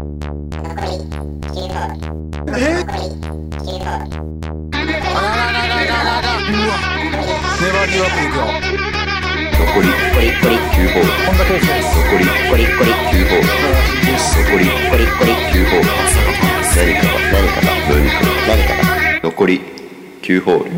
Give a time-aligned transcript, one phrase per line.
[0.00, 0.08] 粘
[7.86, 8.48] りよくいくよ
[9.58, 12.28] 残り9ホール本田圭佑です残り9
[13.28, 15.84] ホール残り9ホール
[16.76, 19.60] 何かが何かが何かが何か残り
[20.22, 20.70] 9ホール。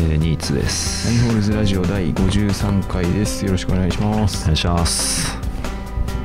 [0.14, 3.44] ー、ニーツですナインホールズラジオ第53回です。
[3.44, 4.42] よろしくお願いします。
[4.42, 5.36] お願いします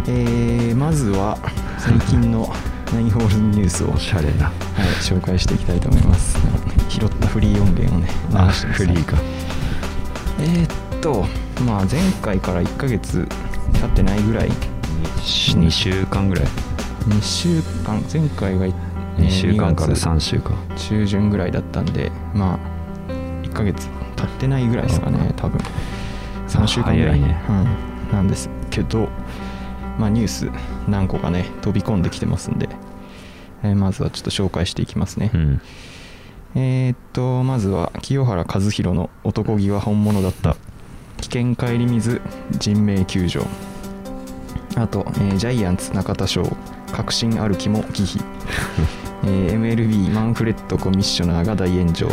[0.07, 1.37] えーまずは
[1.79, 2.47] 最近の
[2.93, 4.53] ナインホールズニュースを、おしゃれなはい、
[5.01, 6.37] 紹介していきたいと思います。
[6.87, 9.17] 拾ったフリー音源をね、流あしてフリーか
[10.39, 11.25] えーっと、
[11.63, 13.27] まあ前回から1ヶ月
[13.73, 14.49] 経ってないぐらい、
[15.17, 16.45] 2週間ぐらい
[17.07, 22.72] 2週間、前回が、えー2週間から3週間中旬ぐらいだったんでまあ
[23.53, 25.59] 1ヶ月経ってないぐらいですかね多分。
[26.47, 27.21] 3週間ぐらい。
[27.21, 27.41] ね。
[27.47, 29.07] うん、なんですけど
[29.97, 30.49] まあニュース
[30.87, 32.67] 何個かね飛び込んできてますんで、
[33.63, 35.61] えーまずはちょっと紹介していきますね、うん。
[36.55, 40.57] えーっとまずは清原和博の男気は本物だった。
[41.21, 43.45] 危険顧みず人命救助。
[44.75, 46.43] あと、えージャイアンツ中田翔。
[46.91, 48.23] 確信歩きも忌避、
[49.25, 52.07] えー MLB マンフレッドコミッショナーが大炎上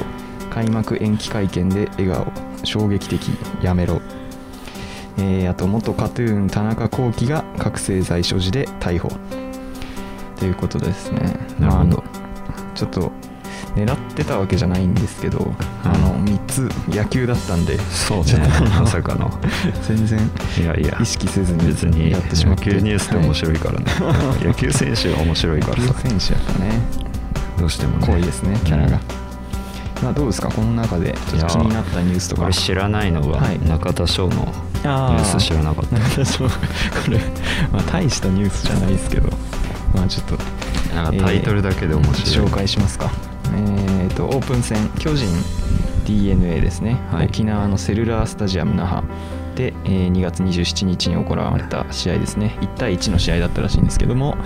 [0.51, 2.27] 開幕延期会見で笑顔
[2.65, 3.31] 衝撃的
[3.63, 4.01] やめろ、
[5.17, 9.09] えーあと元カトゥーン田中聖が覚醒剤所持で逮捕。
[10.39, 11.21] ということですね。
[11.59, 11.97] なるほど。
[11.99, 12.05] ま
[12.49, 13.13] あちょっと
[13.77, 15.53] 狙ってたわけじゃないんですけど、
[15.85, 18.49] あの3つ野球だったんでそうね。
[18.79, 19.31] まさかの。
[19.87, 20.19] 全然
[20.59, 20.99] いやいや。
[21.01, 22.67] 意識せずに別にやってしまって。
[22.71, 23.85] 野球ニュースって面白いからね、
[24.43, 26.81] 野球選手が面白いから野球さ選手やっぱね。
[27.59, 28.07] どうしてもね。
[28.07, 29.30] 濃いですねキャラが、うん
[30.03, 30.49] まあどうですか？
[30.51, 32.45] この中でちょっと気になったニュースとか。
[32.45, 33.59] 俺知らないのがはい。
[33.69, 34.43] 中田翔のニ
[34.85, 35.97] あュース知らなかった。
[36.25, 36.49] 私も
[37.05, 37.19] これ、
[37.73, 39.29] まあ、大したニュースじゃないですけど。
[39.95, 40.39] まあちょっと
[40.95, 43.11] なんかタイトルだけで面白い、紹介しますか。
[43.57, 45.29] えー、とオープン戦巨人
[46.07, 47.27] d n a ですね、はい。
[47.27, 49.03] 沖縄のセルラースタジアム那覇。
[49.57, 52.57] で、えー2月27日に行われた試合ですね。
[52.63, 54.37] 1対1の試合だったらしいんですけども、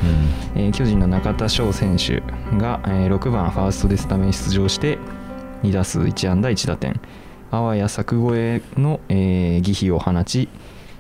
[0.57, 2.23] えー巨人の中田翔選手
[2.59, 4.99] が、えー6番ファーストでスタメン出場して
[5.65, 7.01] 2打数1安打1打点。
[7.51, 8.37] あわや柵越
[8.77, 10.49] えの、えー、疑秘を放ち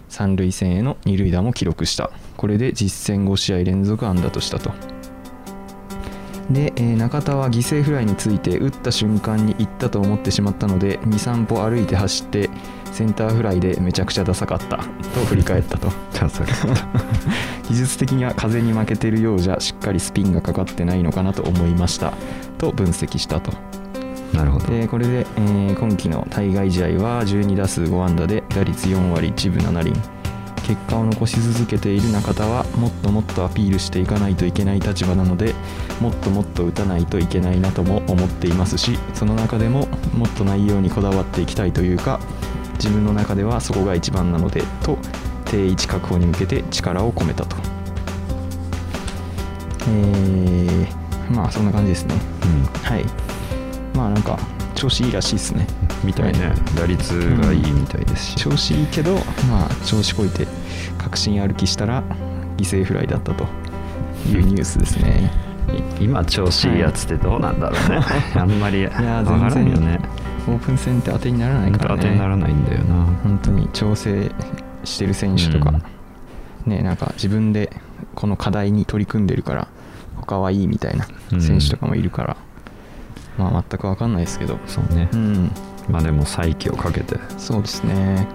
[0.09, 2.11] 三塁線への二塁打も記録した。
[2.37, 4.73] これで実戦5試合連続安打としたと。
[6.51, 12.51] で、えー中田は犠牲フライについて打った瞬間に行ったと思ってしまったので23歩歩いて走って
[12.93, 14.77] センターフライでめちゃくちゃダサかった。
[14.77, 14.85] と
[15.27, 15.89] 振り返ったと。
[17.69, 22.13] 技術的には風に負けてるようじゃしっかりスピンがかかってないのかなと思いました。
[22.59, 23.53] と分析したと
[24.35, 24.67] なるほど。
[24.67, 29.93] でこれで、えー今季の対外試合は12打数5安打で打率4割1分7厘。
[30.67, 35.55] 結果を残し続けている中田はもっともっとアピールしていかないといけない立場なので
[36.01, 39.87] もっともっと打たないといけないなとも思っていますしその中でも
[40.17, 42.19] もっと内容にこだわっていきたいというか
[42.77, 44.97] 自分の中ではそこが一番なのでと
[45.45, 47.57] 定位置確保に向けて力を込めたと。
[49.87, 52.15] えー、まあそんな感じですね。
[52.83, 53.24] はい
[53.95, 54.39] まあなんか
[54.75, 55.67] 調子いいらしいですね
[56.03, 59.15] みたいね打率がいいみたいですし、調子いいけど
[59.49, 60.47] まあ調子こいて
[60.99, 62.03] 確信歩きしたら
[62.57, 63.45] 犠牲フライだったと
[64.29, 65.31] いうニュースですね。
[65.99, 69.99] い今調子いいやつってどうなんだろうね、あんまりや分からんよね。
[70.47, 72.03] オープン戦って当てにならないからね。
[72.03, 73.07] 当てにならないんだよな。
[73.23, 74.31] 本当に調整
[74.85, 75.73] してる選手とか、
[76.67, 77.73] ねなんか自分で
[78.15, 79.69] この課題に取り組んでるから
[80.17, 81.41] 他はいいみたいなうん。
[81.41, 82.37] 選手とかもいるから、
[83.39, 84.59] まあ全く分かんないですけど。
[84.67, 85.51] そうね、うん。
[85.89, 87.19] まあでも再起をかけて。
[87.37, 88.27] そうですね。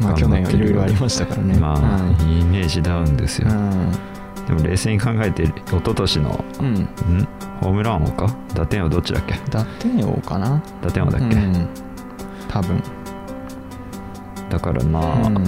[0.00, 1.54] まあ去年はいろいろありましたからね。
[1.58, 1.78] まあ、
[2.22, 3.92] イメージダウンですよ、うん。
[4.46, 7.28] でも冷静に考えて一昨年のうん、うん、ん
[7.60, 8.34] ホームラン王か？
[8.54, 9.34] 打点王どっちだっけ？
[9.50, 10.62] 打点王かな？
[10.82, 11.68] 打点王だっけ、うん、
[12.48, 12.82] 多分。
[14.48, 15.44] だからまあ、うん。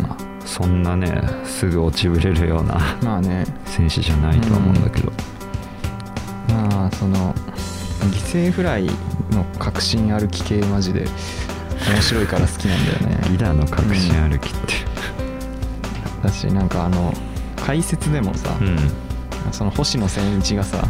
[0.46, 3.46] そんなねすぐ落ちぶれるようなまあね。
[3.64, 5.10] 選手じゃないとは思うんだけど、
[6.48, 7.34] まあその
[8.10, 8.86] 犠牲フライ
[9.30, 11.06] の確信歩き系マジで
[11.88, 13.34] 面白いから好きなんだよね。
[13.34, 14.74] イラの確信歩きって、
[16.22, 17.12] だしなんかあの
[17.56, 18.68] 解説でもさ、うん。
[18.68, 18.76] うん
[19.52, 20.82] その星野千一がさ、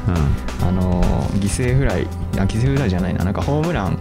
[0.63, 1.03] あの
[1.41, 2.07] 犠牲フライ
[2.37, 3.25] あ犠牲フライじゃないな。
[3.25, 3.99] なんかホームラン行っ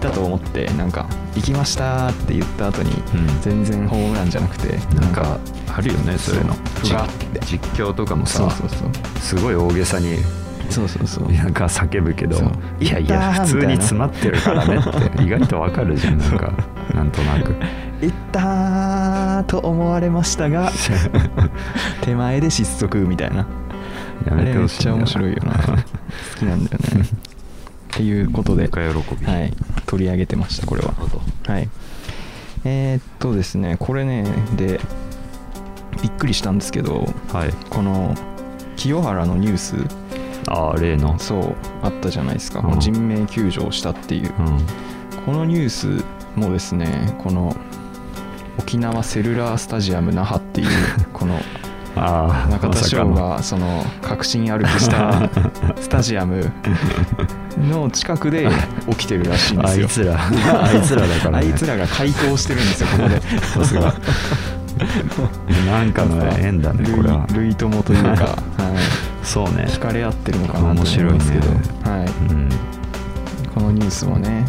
[0.00, 1.06] たと思ってなんか
[1.36, 3.40] 「行きました」って言った後に、うん。
[3.42, 5.38] 全然ホームランじゃなくてなんか
[5.68, 6.56] あるよねそういうの。
[7.44, 8.48] 実況とかもさ
[9.20, 10.16] すごい大げさに
[10.70, 11.32] そうそうそう。
[11.32, 12.36] なんか叫ぶけど
[12.80, 16.52] いやいや普通に詰まってるからねって意外とわかるじゃんなんか。
[16.94, 17.54] なんとなく。
[18.00, 20.70] 行ったーと思われましたが
[22.02, 23.46] 手前で失速みたいな。
[24.26, 25.52] やめてほしいんだよ面白いよな。
[25.54, 27.02] 好きなんだよね。
[27.02, 29.26] っていうことで、深喜び。
[29.26, 29.52] はい、
[29.86, 30.94] 取り上げてましたこれは。
[31.46, 31.68] はい。
[32.64, 34.24] えー、っとですねこれね
[34.56, 34.80] で
[36.02, 37.50] びっくりしたんですけどはい。
[37.70, 38.14] この
[38.76, 39.76] 清原のニュース
[40.48, 41.18] ああ例の。
[41.18, 42.80] そうあったじゃないですか、うん。
[42.80, 44.32] 人命救助をしたっていう。
[44.38, 44.58] うん。
[45.24, 46.04] このニュース
[46.36, 47.56] もですねこの
[48.58, 50.68] 沖縄セルラースタジアム那覇っていう
[51.12, 51.40] この
[51.96, 55.30] 中田翔がその確信歩きした
[55.76, 56.50] スタジアム
[57.58, 58.48] の近くで
[58.90, 60.16] 起きてるらしいんですよ。
[60.16, 60.64] あいつら。
[60.64, 61.38] あいつらだからね。
[61.38, 63.20] あいつらが開口してるんですよここで。
[63.40, 63.94] さすが。
[65.66, 67.26] なんかの縁だねこれは。
[67.32, 68.34] 類類友というか、 はい、
[69.24, 69.64] そうね。
[69.68, 72.48] 惹かれ合ってるのかなと思うんですけど、面はい、うん。
[73.54, 74.44] このニュースもね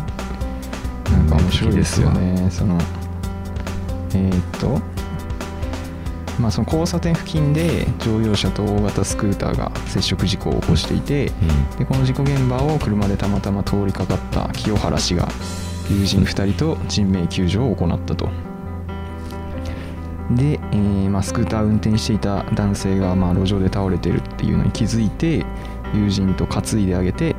[1.11, 2.49] なんか面白いですよね。
[2.49, 2.77] その
[4.13, 4.81] えーっと
[6.39, 11.31] まあその交差点付近で乗用車と大型スクーターが接触事故を起こしていて
[11.77, 15.29] でこの事故現場を車でたまたま通りかかった清原氏が
[15.89, 18.29] 友人2人と人命救助を行ったと
[20.35, 25.45] で、えーまあ、スクーターを運転していた男性がまあ路上で倒れてるっていうのに気づいて
[25.93, 27.35] 友人と担いであげて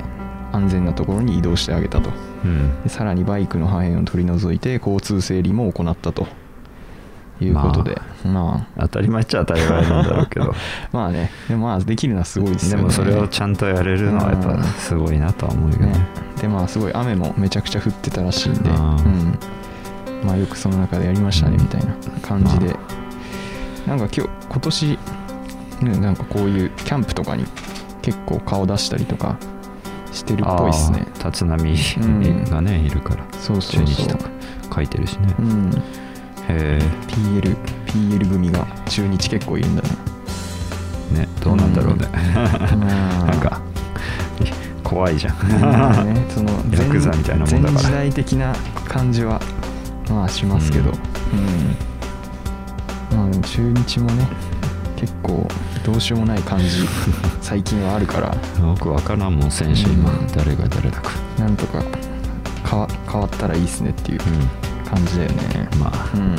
[0.52, 2.10] 安全なところに移動してあげたと。
[2.44, 2.82] うん。
[2.82, 6.26] でさらにバイクの破片を取り除いて交通整理も行ったと。
[7.38, 10.54] いうことで、まあ、当たり前っちゃ当たり前なんだろうけど。
[10.90, 11.30] まあね。
[11.48, 12.76] でもまあできるのはすごいですよね。
[12.78, 15.86] でもそれをちゃんとやれるのはやっぱすごいなとは思うよね。
[15.88, 16.06] ね、
[16.40, 19.38] でまあすごい雨もめちゃくちゃ降ってたらしいんで、うん、
[20.26, 22.76] まあよくその中でやりましたねうんみたいな感じで、
[23.86, 24.98] なんか今日今年、
[25.82, 27.44] ね、なんかこういうキャンプとかに
[28.02, 29.38] 結構顔出したりとか
[30.12, 31.06] してるっぽいですね。
[31.24, 32.44] 立浪うん。
[32.44, 33.24] がねいるから。
[33.34, 33.86] そうそうそう。
[33.86, 34.30] 中日とか
[34.74, 35.34] 書いてるしね。
[35.38, 35.70] うん。
[36.48, 37.56] へ PL,
[37.86, 39.88] PL 組が中日結構いるんだね
[41.12, 42.08] えねどうなんだろうね。
[42.76, 43.24] まあ。
[43.26, 43.60] なんか
[44.82, 45.36] 怖いじゃん。
[45.60, 47.82] まあねその ヤクザみたいなもんだから。
[47.82, 48.54] 前時代的な
[48.88, 49.40] 感じは
[50.08, 50.90] まあしますけど。
[50.90, 50.96] うう
[53.14, 54.26] ん、まあでも中日もね
[54.96, 55.46] 結構
[55.84, 56.66] どうしようもない感じ
[57.40, 58.34] 最近はあるから。
[58.60, 60.26] 僕分からんもん選手今うん。
[60.28, 61.10] 誰が誰だか。
[61.38, 61.82] なんとか
[62.68, 64.22] 変わ変わったらいいっすねっていうう
[64.88, 65.68] 感じだよね。
[65.76, 66.10] んまあ。
[66.14, 66.36] うん。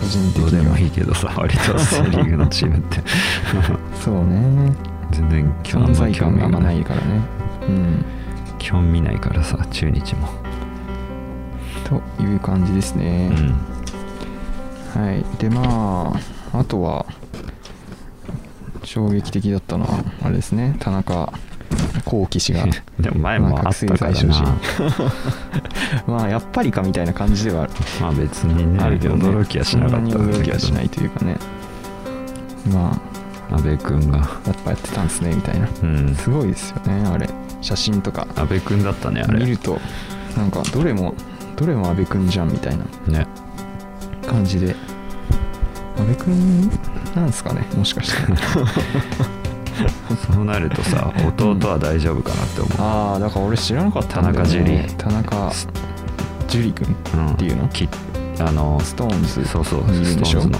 [0.00, 3.02] 個人的どうでにはいもいけどさ割とセ・リーグのチームって。
[4.02, 4.72] そうね。
[5.10, 7.20] 全然存在感がないいからね。
[7.68, 8.04] うん。
[8.58, 10.28] 基本見ないからさ中日も
[11.86, 13.32] という感じですうね、ん
[14.94, 15.38] はい。
[15.38, 16.12] でま
[16.52, 17.06] ああとは
[18.82, 20.76] 衝撃的だったのはあれですね。
[20.80, 21.32] 田中
[22.04, 22.66] 幸喜氏が
[22.98, 24.58] でも前もあったからな。
[26.08, 29.24] まあやっぱりかみたいな感じではあるまあ別にねあるけどね。
[29.24, 31.36] 驚きはしなかった驚きはしないいというかね。
[32.72, 33.00] ま
[33.50, 34.18] 阿部君が。
[34.18, 35.68] あやっぱやってたんですねみたいな。
[35.82, 36.14] うん。
[36.16, 37.28] すごいですよねあれ。
[37.60, 38.26] 写真とか。
[38.36, 39.44] 阿部君だったねあれ。
[39.44, 39.80] 見ると
[40.36, 41.14] なんかどれも
[41.56, 42.84] どれも阿部君じゃんみたいな
[43.18, 43.26] ね。
[44.26, 44.76] 感じで。
[45.98, 46.70] 阿部君
[47.14, 47.66] なんですかね？
[47.76, 48.32] もしかして。
[50.32, 52.72] そうなるとさ弟は大丈夫かなって思う。
[52.78, 55.66] ああだから俺知らなかったんだよ、ね、田中樹。
[56.46, 57.32] 田中樹君うん。
[57.32, 57.68] っていうの？
[57.68, 57.88] き
[58.38, 59.44] あのストーンズ。
[59.46, 60.52] そうそうストーン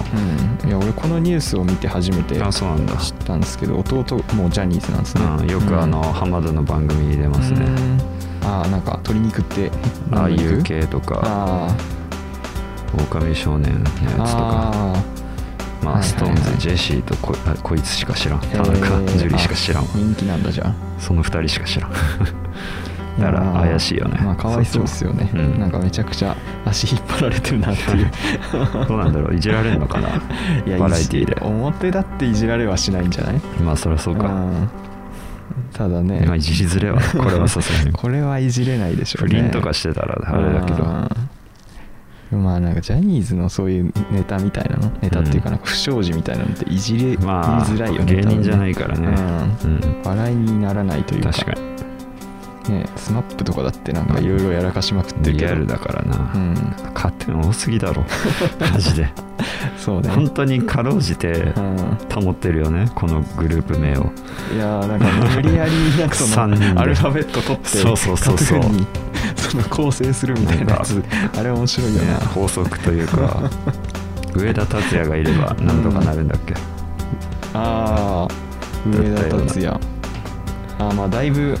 [0.63, 2.93] うん、いや俺このニュースを見て初めて知あそうなんだ。
[2.93, 8.16] ったんですけど弟もジャニーズなんですね、うん、よくあの、浜田の番組に出ますね、うん
[8.47, 9.71] ああなんか鶏肉って。
[10.11, 11.21] ああいう何系とか。
[11.23, 11.75] あ
[13.11, 14.71] 狼少年のやつとか。
[14.73, 15.03] あ
[15.83, 16.03] まあ、はいはいはい。
[16.03, 18.39] ストーンズジェシーとこあこいつしか知らん。
[18.39, 20.73] 田中樹しか知らん人気なんだじゃあ。
[20.99, 21.91] その二人しか知らん。
[23.19, 24.19] だから怪しいよね。
[24.23, 25.59] まあかわいそうですよね、うん。
[25.59, 26.35] なんかめちゃくちゃ
[26.65, 28.11] 足引っ張られてるなっていう。
[28.87, 30.09] どうなんだろういじられるのかな？
[30.65, 31.37] いやバラエティーで。
[31.41, 33.41] 表だっていじられはしないんじゃない？
[33.63, 34.69] まあそりゃそうか、ん
[35.73, 37.91] ただねまあいじりづれは これはさすがに。
[37.91, 39.35] これはいじれないでしょうね。
[39.35, 40.83] 不倫とかしてたらあれだけど。
[40.83, 41.09] うん
[42.29, 44.91] まあなんかジャニーズのそういうネタみたいなの？
[45.01, 49.07] ネタっていうかなんか不祥事みたいなのっていじれ、まあ言いづらいよね芸人じゃないからね。
[49.63, 49.81] うん。
[50.03, 51.31] 笑いにならないというか。
[51.31, 51.76] 確かに
[52.69, 55.47] ねスマップとかだってなんかいろいろやらかしまくってるけど。
[55.47, 56.53] リアルだからな、うん。
[56.93, 58.05] 勝手多すぎだろ。
[58.59, 59.09] マジで。
[59.77, 60.09] そうね。
[60.09, 61.97] 本当にかろうじてうん。
[62.23, 64.11] 保ってるよねこのグループ名を。
[64.53, 65.05] いやーなんか
[65.35, 68.61] 無理やりなんかそのアルファベット取ってそうそうそうそう。
[69.35, 71.03] その構成するみたいなやつ。
[71.37, 72.07] あれ面白いよね。
[72.11, 73.49] な、法則というか。
[74.35, 76.53] 上田達也がいればなんとかなるんだっけ、
[77.53, 79.69] ああ上田達也。
[80.79, 81.57] ああまあだいぶ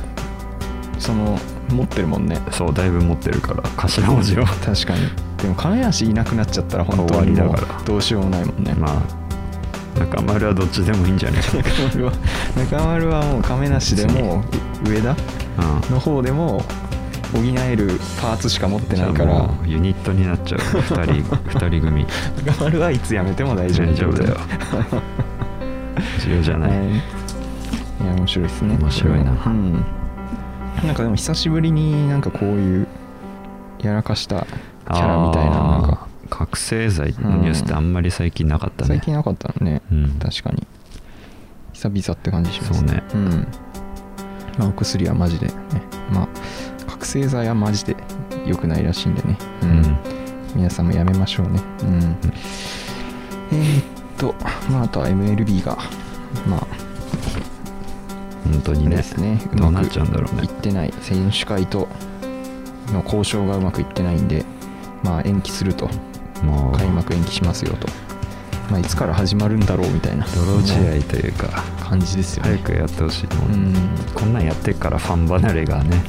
[0.99, 1.37] その
[1.69, 2.39] 持ってるもんね。
[2.51, 4.45] そうだいぶ持ってるから頭文字を。
[4.45, 5.09] 確かに。
[5.41, 7.83] でも亀梨いなくなっちゃったら本当にもう終わりだから。
[7.83, 11.41] どうしようもないもんね、まあ中丸はどっちでもいいんじゃない？
[11.43, 12.11] か中丸は
[12.55, 14.43] 中丸はもう亀梨でも
[14.85, 15.17] 上田うん。
[15.91, 16.63] の方でも
[17.33, 19.49] 補えるパーツしか持ってないから。
[19.65, 20.59] ユニットになっちゃう。
[20.59, 21.35] 2人
[21.67, 22.05] 二人組。
[22.45, 23.87] 中丸はいつ辞めても大丈夫。
[23.87, 24.37] 大丈夫だよ。
[26.23, 26.89] 重要じゃない、はい。
[26.89, 26.91] い
[28.05, 28.77] や面白いですね。
[28.79, 29.31] 面白いな。
[29.31, 29.85] うん
[30.83, 32.87] なんかでも久しぶりになんかこういう
[33.79, 36.07] やらかしたキャラみたいななんか。
[36.29, 40.19] 覚醒剤のニュースってあんまり最近なかったね、最近なかったのね、うん。
[40.19, 40.67] 確かに。
[41.73, 42.79] 久々って感じします。
[42.79, 43.03] そうね。
[43.13, 43.47] うん。
[44.57, 45.53] まあお薬はマジでね。
[46.11, 46.27] まあ
[46.85, 47.95] 覚醒剤はマジで
[48.45, 49.37] 良くないらしいんでね。
[49.63, 49.97] うん、うん。
[50.55, 51.61] 皆さんもやめましょうね。
[51.83, 52.17] うん。
[53.51, 53.83] えー、っ
[54.17, 54.35] と
[54.69, 55.77] まああとは MLB が
[56.47, 56.66] まあ
[58.57, 58.97] 本当にね。
[58.97, 59.39] ですね。
[59.55, 60.43] どうなっちゃうんだろうね。
[60.43, 60.93] いってない。
[61.01, 61.87] 選手会と
[62.91, 64.45] の交渉がうまくいってないんで
[65.03, 65.89] まあ延期すると。
[66.43, 66.77] もう。
[66.77, 67.87] 開幕延期しますよと。
[68.69, 70.25] まあいつから始まるんだろうみたいな。
[70.25, 71.63] 泥試合というか。
[71.79, 72.49] 感じですよね。
[72.49, 73.49] 早くやってほしいもう。
[73.49, 73.73] うん。
[74.13, 76.01] こんなんやってっからファン離れがね。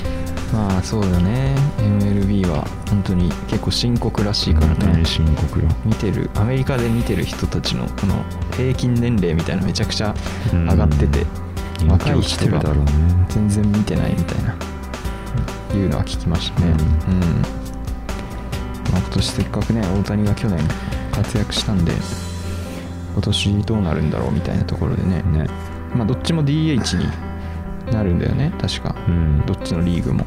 [0.52, 1.54] まあそうだね。
[1.78, 4.74] MLB は本当に結構深刻らしいからね。
[4.80, 5.68] 本当に深刻よ。
[5.84, 8.24] 見てるアメリカで見てる人たちのこの
[8.56, 10.14] 平均年齢みたいなのめちゃくちゃ
[10.52, 11.47] うん上がってて、人気
[11.86, 12.92] 落ちてるだろうね。
[13.28, 14.56] 全然見てないみたいな。
[15.76, 16.66] いうのは聞きましたね。
[16.68, 17.20] ううん、
[18.92, 20.58] まあ、今年せっかくね大谷が去年
[21.12, 21.92] 活躍したんで
[23.12, 25.22] 今年どうなるんだろうみたいなところでね。
[25.22, 25.46] ね。
[25.94, 27.06] まあどっちも DH に
[27.92, 28.94] なるんだよね確か。
[29.06, 29.44] うん。
[29.46, 30.24] どっちのリーグも。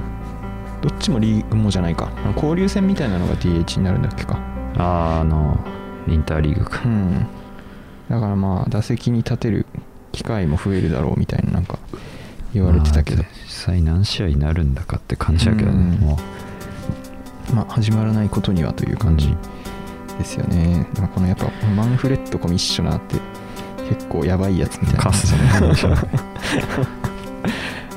[0.82, 2.12] どっちもリーグもじゃないか。
[2.36, 4.40] 交流戦みたいなのが DH になるんだっけか。
[4.78, 5.60] あーあの
[6.08, 6.82] インターリーグか。
[6.86, 7.28] うん。
[8.10, 9.66] だからまあ打席に立てる
[10.12, 11.80] 機会も増えるだろうみたいななんか
[12.54, 13.24] 言われてたけど。
[13.24, 15.78] まあ実際何試合になるんだかって感じだけどね。
[15.78, 16.08] うん。
[16.08, 16.18] も
[17.54, 19.36] まあ始まらないことにはという感じ
[20.18, 23.16] ですよね、だからこのやっぱマンフレッドコミッショナーって
[23.90, 25.02] 結構やばいやつみたいな。
[25.02, 25.40] カスね。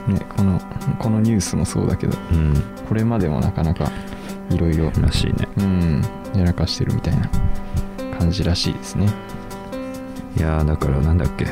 [0.15, 0.61] ねこの
[0.99, 2.63] このニュースもそうだけどううん。
[2.89, 3.91] これまでもなかなか
[4.51, 5.49] いろいろらしいね。
[5.59, 6.03] うん
[6.35, 7.29] やらかしてるみたいな
[8.19, 9.09] 感じらしいですね。
[10.37, 11.47] いやーだからなんだっけ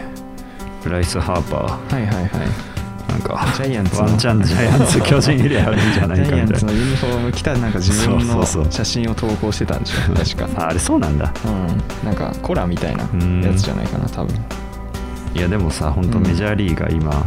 [0.85, 2.27] ブライス・ハーパはいはいはい。
[2.29, 2.73] ー
[3.13, 4.07] なんかジャイアンツの。
[4.07, 10.63] ワンチャンジャイアンツ巨人入れあるんじゃないジャイアンかみたいなツのユニフォーム着たなんか自分の写真を投稿してたんでしょ確か。
[10.65, 11.33] あ あれそうなんだ。
[11.45, 12.07] うん。
[12.07, 13.43] なんかコラみたいなうん。
[13.43, 14.35] やつじゃないかな多分。
[15.35, 16.27] いやでもさ本当うん。
[16.27, 17.25] メジャーリーガー今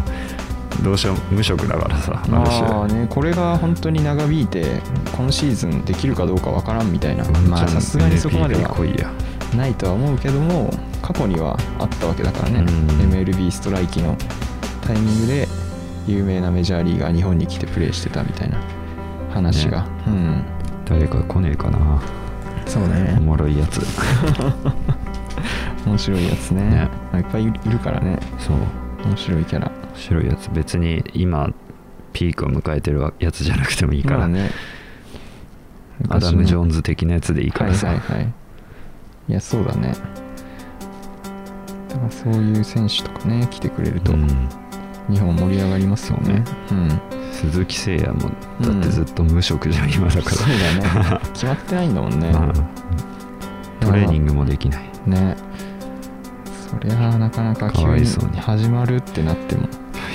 [0.84, 4.82] どうしよう無職だからさあるあねこれが本当に長引いて
[5.16, 7.24] 今シーズンできるかどうかわからんみたいな。
[7.48, 8.70] まあさすがにそこまでは。
[8.76, 9.10] 来いや
[9.56, 10.70] ないとは思うけども
[11.02, 12.68] 過去にはあったわけだからね、うん。
[13.12, 14.18] MLB ストライキの
[14.82, 15.48] タイミングで
[16.08, 18.58] 有名なメジャーリーガー日本に来てプレーしてたみたいな
[19.32, 19.90] 話が、ね。
[20.08, 20.44] うん。
[20.86, 22.02] 誰か来ねえかな。
[22.66, 23.20] おそうね。
[23.20, 23.82] もろいやつ。
[25.86, 26.62] 面白いやつね。
[26.62, 26.90] ね。
[27.12, 28.20] まあいっぱいいるからね。
[28.40, 28.58] そう。
[29.08, 29.68] 面白いキャラ。
[29.68, 30.50] 面白いやつ。
[30.52, 31.52] 別に今
[32.14, 34.52] ピークを迎えてるやつじゃなくてもいいから、まあね。
[36.10, 38.34] アダム・ジョーンズズ的なやつでいいからさ、はいはいはい
[39.28, 39.94] いやそうだね。
[41.90, 44.28] だからそういう選手とかね来てくれるとうん。
[45.10, 46.44] 日本盛り上がりますよね。
[46.72, 47.02] うん。
[47.32, 50.48] 鈴木誠也もだってずっと無職じゃん、今だかそう
[50.82, 51.20] だね。
[51.34, 52.32] 決まってないんだもんね。
[52.32, 52.54] ら、うん。
[53.82, 54.90] トレーニングもできない。
[55.06, 55.36] ね。
[56.68, 58.40] そりゃあなかなかか急にわいそうに。
[58.40, 59.68] 始まるってなっても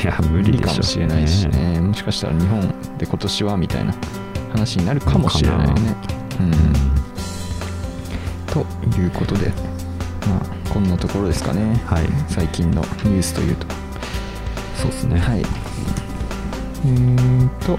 [0.02, 1.81] いや無無理かもしれないしね。
[1.81, 2.61] もしかしたら日本
[2.99, 3.95] で今年はみたいな
[4.52, 5.95] 話になるかもしれないね。
[6.40, 7.00] うん
[8.50, 8.66] と
[9.00, 9.49] いうことで
[10.26, 11.80] まあこんなところですかね。
[11.87, 12.07] はい。
[12.28, 13.66] 最近のニュースというと。
[14.76, 15.19] そうですね。
[15.19, 15.40] はい。
[15.40, 17.78] えーと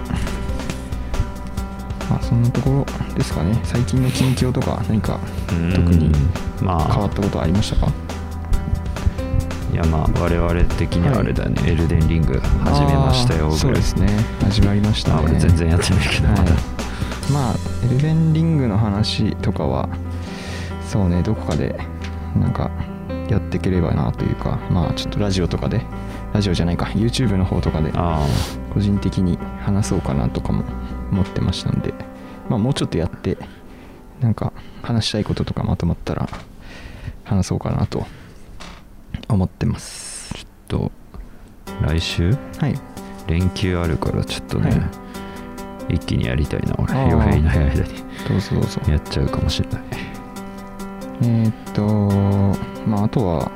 [2.08, 3.58] まあそんなところですかね。
[3.64, 5.72] 最近の近況とか何かうん。
[5.72, 6.10] 特に
[6.60, 6.92] まあ。
[6.92, 7.92] 変わったことありましたか？
[9.72, 14.06] いやまあ我々的にはあれだね、エルデンリング始めましたよそうですね。
[14.44, 15.14] 始まりましたね。
[15.14, 16.42] まあ俺全然やってないけど、まだ。
[16.42, 16.52] はい、
[17.32, 17.54] まあ
[17.86, 19.88] エルデンリングの話とかは
[20.92, 21.74] そうねどこかで
[22.38, 22.70] なんか
[23.30, 25.80] やっていければなというかまあちょっとラジオとかで
[26.34, 28.26] ラジオじゃないか YouTube の方とかであ
[28.74, 30.64] 個人的に話そうかなとかも
[31.10, 31.94] 思ってましたんで、
[32.50, 33.38] まあ、もうちょっとやって
[34.20, 36.28] なんか話したいこととかまとまったら
[37.24, 38.06] 話そうかなと
[39.28, 40.34] 思ってます。
[40.34, 40.92] あちょっと
[41.86, 42.36] 来週？
[42.58, 42.74] はい。
[43.28, 44.76] 連休あるからちょっとね、は
[45.88, 45.94] い。
[45.94, 46.92] 一気にやりたいな俺。
[46.92, 47.94] あー洋平いない間に。
[48.28, 48.64] どうぞどう。
[48.66, 50.11] ぞやっちゃうかもしれない
[51.22, 51.82] えーっと
[52.86, 53.50] まああとは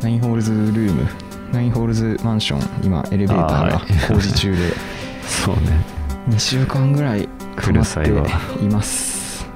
[0.00, 4.72] ナインホールズルームナインホールズマンション今エレベーターが工事中で。
[5.28, 5.84] そうね。
[6.30, 9.46] 2週間ぐらい止まっています。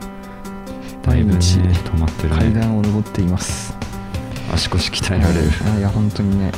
[1.03, 3.75] だいぶね毎日止まってる階ね段を登っています。
[4.53, 5.41] 足腰鍛えられる。
[5.75, 5.81] あい。
[5.81, 6.53] や本当にね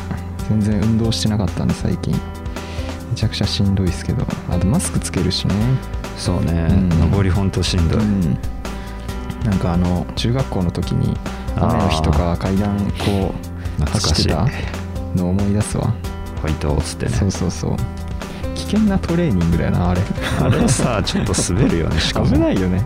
[0.48, 2.12] 全然運動してなかったんで最近。
[2.12, 4.26] めちゃくちゃしんどいですけど。
[4.50, 5.54] あとマスクつけるしね。
[6.16, 7.16] そうね、うん。
[7.16, 8.38] 上りほんとしんどい、うん
[9.44, 11.16] なんかあの中学校の時に
[11.56, 13.34] 雨の日とか階段こ
[13.80, 14.46] う走ってた
[15.14, 15.92] のを思い出すわ。
[16.40, 17.12] ファイトっつってね。
[17.12, 17.76] そうそうそう。
[18.54, 20.02] 危険なトレーニングだよなあれ。
[20.40, 22.26] あれさちょっと滑るよね しかも。
[22.26, 22.84] 危ないよね。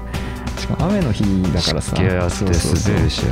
[0.59, 1.97] しかも雨の日だからさ。
[1.97, 2.94] 湿気あってそうそうそう。
[2.94, 3.23] 滑るし。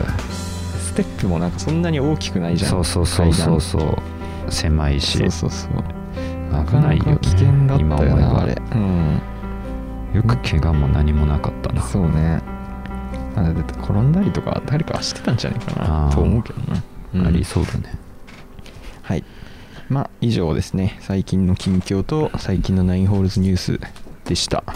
[0.81, 2.71] ステップもなんかそんなに大きくないじゃん。
[2.71, 4.53] そうそうそうそうそう。
[4.53, 5.19] 狭いし。
[5.19, 6.53] そうそうそう。
[6.53, 8.11] な危かないよね危険だった今思えば。
[8.11, 8.63] よなあれ。
[8.75, 9.21] うん。
[10.13, 11.83] よく怪我も何もなかったな。
[11.83, 12.43] そうね
[13.37, 16.83] あだって転んだりとか誰かしてたんじゃないかなと思うけどな、
[17.15, 17.27] うん。
[17.27, 17.95] ありそうだね。
[19.03, 19.25] はい。
[19.89, 20.99] まあ以上ですね。
[21.01, 23.81] 最近の近況と最近のナインホールズニュース
[24.25, 24.65] でした。
[24.67, 24.75] は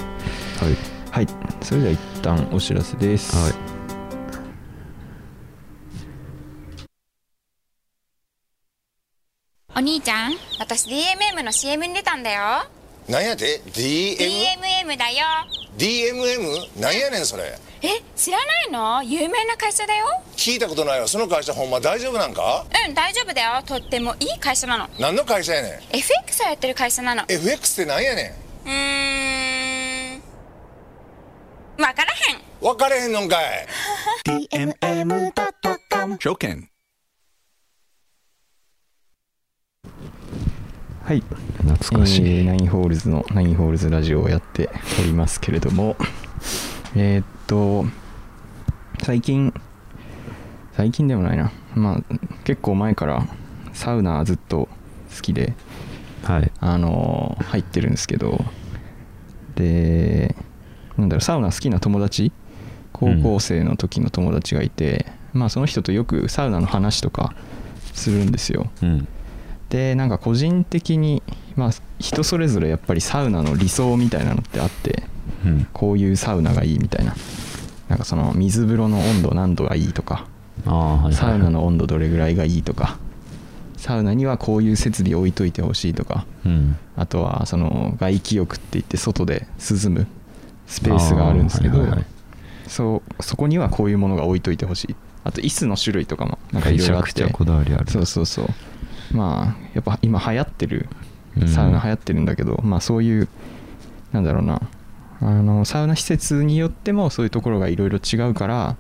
[0.69, 0.95] い。
[1.11, 1.27] はい。
[1.63, 3.37] それでは一旦お知らせです。
[3.37, 3.75] はい。
[9.77, 12.65] お兄ちゃん私 DMM の CM に出たんだよ。
[13.09, 14.17] なんやて？DM?
[14.17, 15.27] DMM だよ。
[15.77, 16.81] DMM?
[16.81, 19.03] なんやねんそれえ知らないの？
[19.03, 20.07] 有名な会社だよ。
[20.37, 21.07] 聞いたことないわ。
[21.07, 22.65] その会社ほんま大丈夫なんか？
[22.89, 23.63] うん大丈夫だよ。
[23.67, 24.89] とってもいい会社なの。
[24.99, 27.23] 何の会社やねん？FX をやってる会社なの。
[27.25, 28.71] う FX ってなんやねー
[31.81, 31.83] ん。
[31.83, 32.37] わからへん。
[32.37, 33.67] ん分かれへんのんかい。
[36.19, 36.71] 証券。
[41.05, 41.23] はい。
[41.59, 45.97] 懐かしい、えーナインホールズのナインホールズラジオをやっておりますけれども。
[46.97, 47.87] えーっと
[49.03, 49.53] 最近
[50.73, 51.53] 最近でもないな。
[51.75, 53.27] まあ結構前から
[53.73, 54.69] サウナずっと
[55.15, 55.55] 好きで
[56.23, 56.51] はい。
[56.61, 58.45] あのー入ってるんですけど
[59.57, 60.35] で
[60.97, 62.33] なんだろうサウナ好きな友達
[62.93, 67.35] 高校生の時の友達がいて、まあその人とよくサウナの話とか
[67.93, 68.71] するんですよ。
[68.83, 69.09] うん。
[69.69, 71.23] でなんか個人的に
[71.57, 75.03] まあ人それぞれやっぱりサウナの理想みたいなのってあって
[75.45, 75.67] うん。
[75.73, 77.15] こういうサウナがいいみたいな。
[77.89, 80.27] なんかその水風呂の温度何度がいいとか。
[80.65, 82.99] はいサウナの温度どれぐらいがいいとか。
[83.77, 86.27] サウナにはこういう設備置いといてほしいとか。
[86.47, 86.77] うん。
[86.97, 90.07] あとはその外気浴って言って外で涼む。
[90.67, 92.07] スペースがあるんですけど、はいはいはい。
[92.67, 94.97] そうそこにはこういうものが置いといてほしい。
[95.25, 97.91] あと椅子の種類とかもなんかいめろいろあってこだわりある。
[97.91, 98.49] そうそうそう。
[99.13, 100.89] まあやっぱ今流行ってる。
[101.39, 101.49] うん。
[101.49, 103.29] サウナ流行ってるんだけど、まあそういう
[104.13, 104.63] なんだろうな
[105.21, 108.77] あのサウナ施設によってもそういうところがいろいろ違うから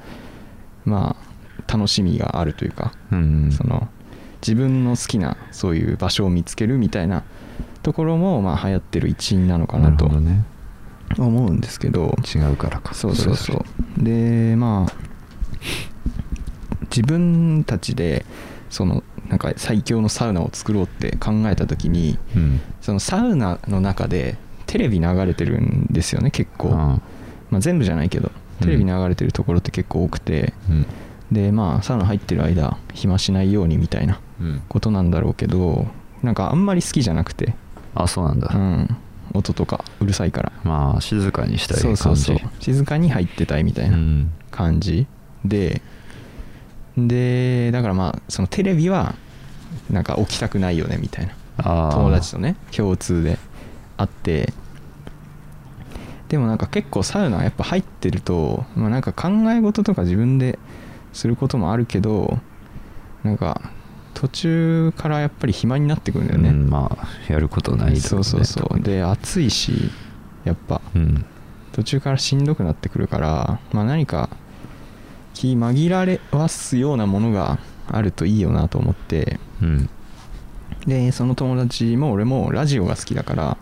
[0.84, 3.44] まあ楽しみがあるというか、うん。
[3.44, 3.88] うんその
[4.46, 7.24] 自分の好きなそういう場所を見つけるみたいな
[7.82, 12.92] ところもまあ流行ってる一因なのかななと思うんですけど違うからか。
[12.92, 14.04] そうそうそう。
[14.04, 14.92] でまあ
[16.90, 18.26] 自分たちで
[18.68, 22.60] そのなんか最強のサウナを作ろうって考えた時にうん。
[22.82, 24.36] そのサウナの中で
[24.74, 27.00] テレビ流れてるんですよね結構、あ
[27.48, 30.86] まあ、全部じゃないけどテレビ流れてるところって結構多くて、あうん。
[31.30, 34.62] でまあサウナ入ってる間暇しないようにみたいなうん。
[34.68, 35.86] ことなんだろうけど
[36.24, 37.54] なんかあんまり好きじゃなくて、
[37.94, 38.96] あそうなんだ、うん、
[39.32, 40.52] 音とかうるさいから。
[40.64, 42.22] まあ静かにしたいそう感じ。
[42.24, 44.32] そうそう静かに入ってたいみたいなうん。
[44.50, 45.06] 感じ。
[45.44, 45.82] で
[46.96, 49.14] でだからまあそのテレビは
[49.88, 51.36] なんか置きたくないよねみたいな。
[51.92, 53.38] 友達とね共通で
[53.96, 54.52] あって
[56.28, 60.58] でもなんか結構サウナやっぱ入ってると、まあ、なんか考え事とか自分で
[61.12, 62.38] することもあるけど
[63.22, 63.60] なんか
[64.14, 68.80] 途中からやっぱり暇になってくるんだよね、うんまあやることないとそうそうそう。
[68.80, 69.90] で暑いし
[70.44, 71.24] やっぱうん。
[71.72, 74.30] 途中からしんどくなってくるから、まあ、何か
[75.34, 75.90] 気紛
[76.32, 77.58] らわすようなものが
[77.88, 79.90] あるといいよなと思ってうん。
[80.86, 83.56] でその友達も俺もラジオが好きだから、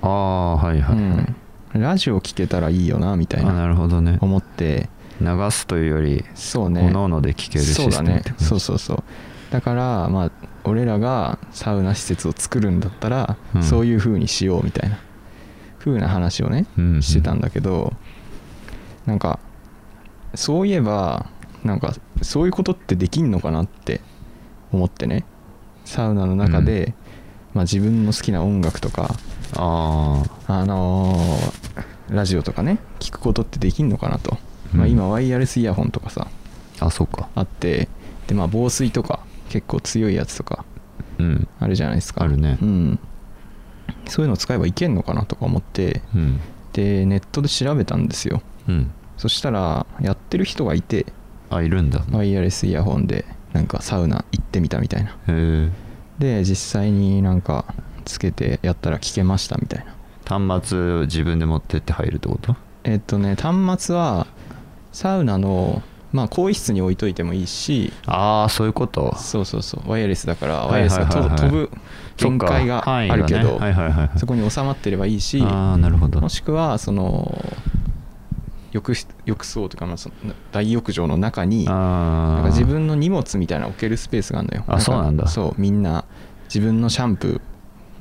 [0.00, 1.36] ああはいはいはい、うん、
[1.74, 4.18] ラジオ聞けたらいいよなみたいなあなるほどね。
[4.20, 4.88] 思って。
[5.20, 6.82] 流すというよりそうね。
[6.82, 7.92] 各々で聴けるシステム。
[7.92, 8.22] そうだね。
[8.38, 9.02] そうそうそう。
[9.50, 10.30] だからまあ
[10.64, 13.62] 俺らがサウナ施設を作るんだったら、うん。
[13.62, 14.98] そういう風にしようみたいな。
[15.78, 17.92] 風な話をね、うんしてたんだけど
[19.04, 19.40] なんか
[20.36, 21.26] そういえば
[21.64, 24.00] なんかそういうことってできんのかなって
[24.72, 25.24] 思ってね。
[25.84, 26.94] サウナの中で、
[27.52, 29.16] まあ、自分の好きな音楽とか
[29.56, 31.61] ああのー
[32.08, 34.36] ラジオとかね聞くことってできんのかなと、
[34.72, 34.92] まあ、うん。
[34.92, 36.28] 今ワイヤレスイヤホンとかさ
[36.80, 37.28] ああそうか。
[37.34, 37.88] あって
[38.26, 40.64] でまあ防水とか結構強いやつとか
[41.18, 41.48] うん。
[41.60, 42.24] あるじゃないですか。
[42.24, 42.58] あるね。
[42.60, 42.98] うん。
[44.08, 46.40] そういうの使えばいけんのかなとか思ってうん。
[46.72, 48.42] でネットで調べたんですよ。
[48.68, 48.90] うん。
[49.16, 51.06] そしたらやってる人がいて
[51.50, 52.04] あいるんだ。
[52.10, 55.10] ワイヤレスイヤホンでなんかサウナ行ってみたみたいな。
[55.10, 55.70] へえ
[56.18, 59.91] で実際になんかつけてやったら聞けましたみたいな
[60.24, 62.56] 端末自分で持ってって入るってこと？
[62.84, 64.26] えっとね端末は
[64.92, 65.82] サウナの
[66.12, 67.92] まあ更衣室に置いといてもいいし。
[68.06, 69.14] ああそういうこと？
[69.16, 69.90] そうそうそう。
[69.90, 71.06] ワイヤレスだからはいワイヤレスが
[71.36, 71.70] 飛ぶ
[72.16, 73.58] 限界があるけど
[74.16, 76.20] そこに収まってればいいしああなるほど。
[76.20, 77.42] もしくはその
[78.72, 84.64] 浴室浴槽とかまあその大浴場の中になんか自分の荷物みたいな置けるスペースがあるのよ。
[84.66, 85.26] あそうなんだ。
[85.28, 86.04] そうみんな
[86.44, 87.40] 自分のシャンプ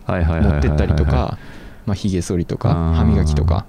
[0.07, 1.37] ー持ってったりとか
[1.85, 3.65] まあひげ剃りとか歯磨きとか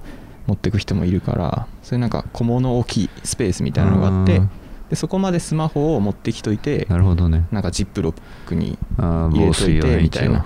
[0.47, 4.51] 持ってく人もいるからそういうなんか小物置きスペースみたいなのがあってうん
[4.93, 7.47] でそこまでスマホを持ってきといてなるほどね。
[7.51, 10.45] なんかジップロックに入れといてみたいな。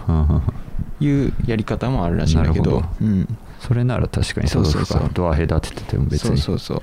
[1.01, 3.27] いうやり方もあるらしいんだけどうん。
[3.59, 5.01] それなら確かにそうそうそう。
[5.01, 5.11] か。
[5.13, 6.39] ドア隔ててても別に。
[6.39, 6.83] そうそうそ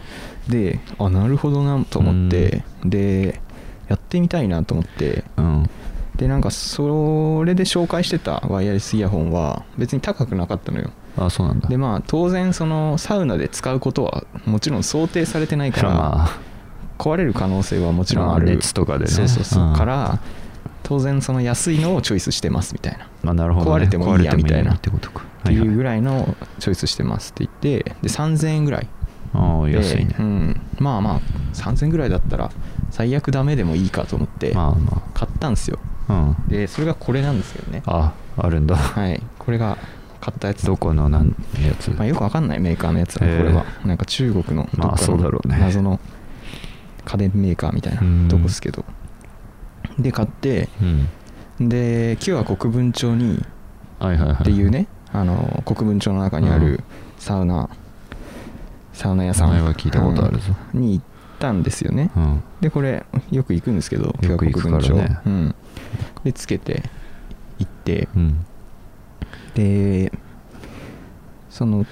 [0.49, 0.51] う。
[0.51, 3.39] であなるほどなと思ってで
[3.87, 5.69] やってみたいなと思ってうん
[6.15, 10.91] でなんかそれで紹介してたワイヤレスイヤホンは別に高くなかったのよ。
[11.17, 11.69] あそうなんだ。
[11.69, 16.53] でまあ当然そのサウナで使うことはもちろん想定されてないからまあ。
[16.97, 18.45] 壊れる可能性はもちろんある。
[18.45, 19.63] まあ熱とかでねそうそうそう。
[19.63, 19.75] うん。
[19.75, 20.19] から
[20.83, 23.07] 当然その安いのをチョイスしてますみたいな。
[23.23, 25.23] まあなるほど、ね、壊れてもいいやみたいなってことか。
[25.43, 28.87] っていうぐいらいのチョイスしてますって言ってで3000円ぐらい。
[29.33, 30.15] ああで安いね。
[30.19, 31.19] うん、まあまあ
[31.53, 32.51] 3000円ぐらいだったら
[32.91, 35.79] 最悪ダメでもいいかと思ってまあま買ったんですよ。
[35.81, 36.35] あうん。
[36.47, 37.83] でそれがこれなんですけどね。
[37.85, 38.75] ああるんだ。
[38.75, 39.21] はい。
[39.39, 39.77] これが
[40.21, 40.65] 買ったやつ。
[40.65, 43.65] どこのなんやつ、まあ、よくわかんないメーカーのやつこれは。
[43.85, 45.57] なんか中国のまあそうだろうね。
[45.59, 45.99] 謎の
[47.05, 48.27] 家電メーカーみたいなうん。
[48.29, 48.85] とこですけど。
[49.99, 50.69] で買って
[51.59, 51.69] うん。
[51.69, 53.43] で今日は国分町に
[53.99, 54.35] はいはいはい。
[54.41, 56.83] っていうねあの国分町の中にあうる
[57.19, 57.69] サウナ
[58.93, 59.49] サウナ屋さん。
[59.49, 60.55] 名前は聞いたことあるぞ。
[60.73, 60.81] うん。
[60.81, 61.05] に行っ
[61.39, 62.11] たんですよね。
[62.15, 62.43] うん。
[62.61, 64.85] でこれよく行くんですけどよく行くからね。
[64.87, 65.21] 今日は国分町。
[65.25, 65.55] うん、
[66.23, 66.83] でつけて
[67.59, 68.07] 行って。
[68.15, 68.45] うん。
[69.55, 70.11] で
[71.49, 71.85] その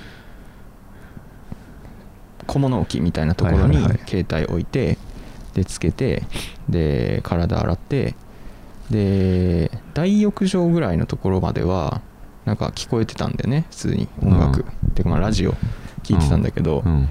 [2.47, 3.99] 小物置きみたいなところにはいはいはい。
[4.07, 4.97] 携帯置いて
[5.53, 6.23] でつけて
[6.67, 8.15] で体洗って
[8.89, 12.01] で大浴場ぐらいのところまでは
[12.45, 15.53] なんか聞こえてたんだよね普通に音楽、てかまあラジオ
[16.03, 17.07] 聞いてたんだけど、うん。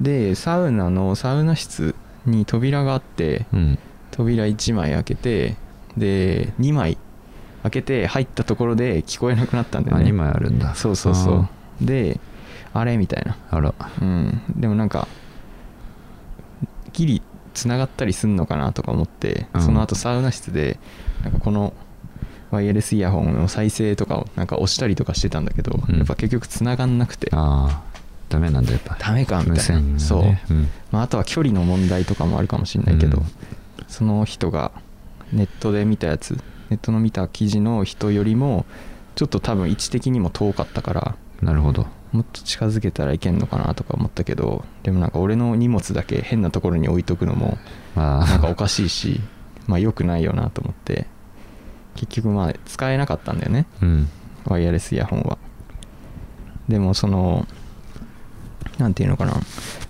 [0.00, 1.94] でサウナのサウナ室
[2.26, 3.78] に扉があってうん。
[4.10, 5.56] 扉1枚開けて
[5.98, 6.98] で2枚
[7.62, 10.74] 開けて入ったところで聞こえなくなったんだよあね2枚あるんだ。
[10.74, 11.48] そうそうそう。
[11.80, 12.20] で
[12.72, 13.36] あれみたいな。
[13.50, 13.74] あら。
[14.00, 14.42] うん。
[14.56, 15.08] でもなんか
[16.92, 17.22] ギリ
[17.54, 19.62] つながったりすんのかなとか思って、うん。
[19.62, 20.78] その後サウナ室で
[21.22, 21.72] なんかこの
[22.50, 25.96] ワイヤレスイヤホンの再生とかをなんか押したりとかしてたんだけど、うん。
[25.96, 27.28] やっぱ結局つながんなくて。
[27.32, 27.88] ああ
[28.28, 28.96] ダメなんだやっぱ。
[29.00, 29.52] ダメかみたいな。
[29.54, 29.98] 無線がね。
[29.98, 30.54] そう。
[30.54, 30.68] うん。
[30.92, 33.24] まあ、あとは距離の問題とかもあるかもしれないけど、うん。
[33.88, 34.70] その人が
[35.32, 36.38] ネットで見たやつ
[36.70, 38.66] ネットの見た記事の人よりも
[39.14, 41.86] ちょっと多分位置的にも遠かったからなるほど。
[42.12, 47.58] もっと近づけたらいけんのかなとか思ったけどでもなんか俺の荷物だけ変なところに置いとくのも
[47.94, 48.26] まあ。
[48.26, 49.20] なんかおかしいし
[49.66, 51.06] まあ良くないよなと思って
[51.96, 53.66] 結局まあ使えなかったんだよね。
[53.82, 54.08] うん。
[54.44, 55.36] ワイヤレスイヤホンは。
[56.68, 57.46] でもその
[58.78, 59.34] なんていうのかな。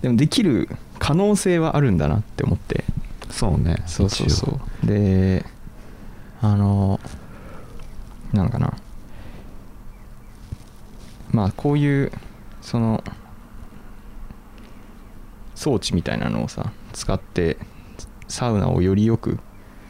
[0.01, 2.83] でもできる可能性はあるんだなって思って
[3.29, 3.83] そうね。
[3.85, 4.85] そうそうそう。
[4.85, 5.45] で
[6.41, 6.99] あの
[8.33, 8.73] なんかな。
[11.31, 12.11] まあこういう
[12.61, 13.03] その
[15.55, 17.57] 装置みたいなのをさ使って
[18.27, 19.39] サウナをよりよく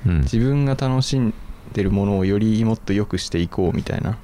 [0.06, 0.21] うん。
[0.21, 1.34] 自分が楽しん
[1.73, 4.17] でるものをよりもっと良くしていこうみたいな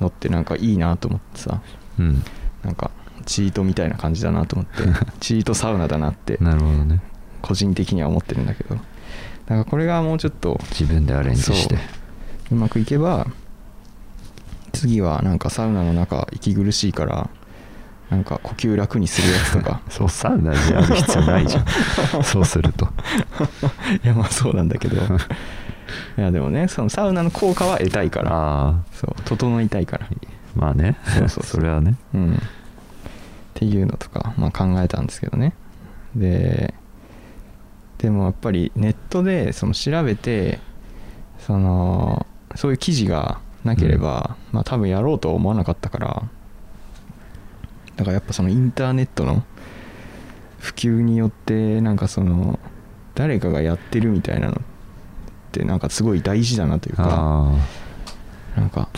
[0.00, 1.62] のってなんかいいなと思ってさ。
[1.98, 2.22] うん。
[2.62, 2.90] なんか
[3.24, 4.82] チートみたいな感じだなと思って。
[5.20, 6.38] チートサウナだなって。
[6.40, 7.00] なるほどね
[7.46, 8.74] 個人的には思ってるんだけど。
[8.74, 8.84] だか
[9.48, 11.78] らこれがもうちょっと自分でアレンジして。
[12.50, 12.54] う。
[12.56, 13.26] まくいけば
[14.72, 17.30] 次はなんかサウナの中息苦しいから
[18.10, 19.80] なんか呼吸楽にするやつとか。
[19.88, 21.64] そうサウナでやる必要ないじゃん。
[22.24, 22.86] そうすると。
[24.04, 24.96] いやまあそうなんだけど。
[26.18, 28.74] いやでもねそのサウナの効果は得たいから。
[28.92, 30.08] そう整いたいから。
[30.56, 30.96] まあね。
[31.04, 31.60] そうそうそう。
[31.62, 31.94] れはね。
[32.12, 32.34] うん。
[32.34, 32.38] っ
[33.54, 35.54] ていうのとか、まあ、考えたんですけどね。
[36.14, 36.74] で
[37.98, 40.60] でもやっぱりネットでその調べて
[41.38, 46.22] そのそういう記事がなければ、まあ多分やろうとは思わなかったから
[47.96, 49.42] だからやっぱそのインターネットの
[50.58, 52.58] 普及によってなんかその
[53.14, 54.56] 誰かがやってるみたいなのっ
[55.52, 57.52] てなんかすごい大事だなというか
[58.56, 58.88] なんか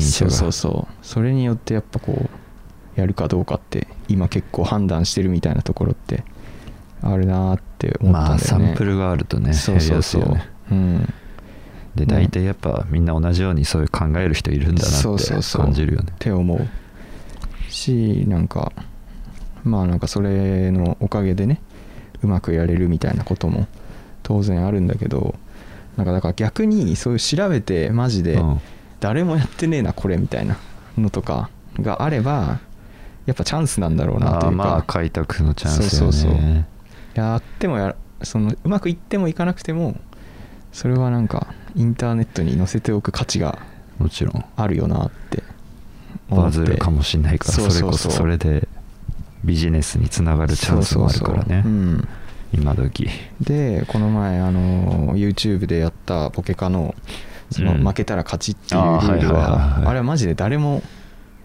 [0.00, 0.94] そうそうそう。
[1.06, 2.28] それによってやっぱこ
[2.96, 6.24] うやるかどうかって今結構判断してるみたいなところって
[7.02, 10.48] あるなーって思ったまあんだよね、サンプルがあるとねそうそうそう、ね。
[10.70, 11.14] うん。
[11.94, 16.08] でね大体やっぱみんな同じようにそういう考える人いるんだなそうってそうそう感じるよね。
[16.10, 16.68] って思う
[17.70, 18.72] しなんか
[19.64, 21.60] まあなんかそれのおかげでね
[22.22, 23.66] うまくやれるみたいなことも
[24.22, 25.34] 当然あるんだけど
[25.96, 28.60] なんかだから逆にそういう調べてマジでうん。
[28.98, 30.56] 誰もやってねえなこれみたいな
[30.96, 32.60] のとかがあれば
[33.26, 34.46] やっぱチャンスなんだろうなというか。
[34.46, 35.88] ああまあ開拓のチャンスよね。
[35.90, 36.64] そうそうそう
[37.16, 39.98] やってもやそのうまくいってもいかなくても
[40.72, 43.58] それはなんかインターネットに載せておく価値が
[43.98, 44.44] もちろん。
[44.56, 45.42] あるよなって
[46.28, 48.68] バズるかもしれないからそれこそそれで
[49.44, 51.64] ビジネスにつながるチャンスもあるからね。
[52.52, 53.08] 今時。
[53.40, 56.94] でこの前あの YouTube でやったポケカの
[57.50, 57.86] そのうん。
[57.86, 60.82] 負けたら勝ちっていうルあーールはあれはマジで誰も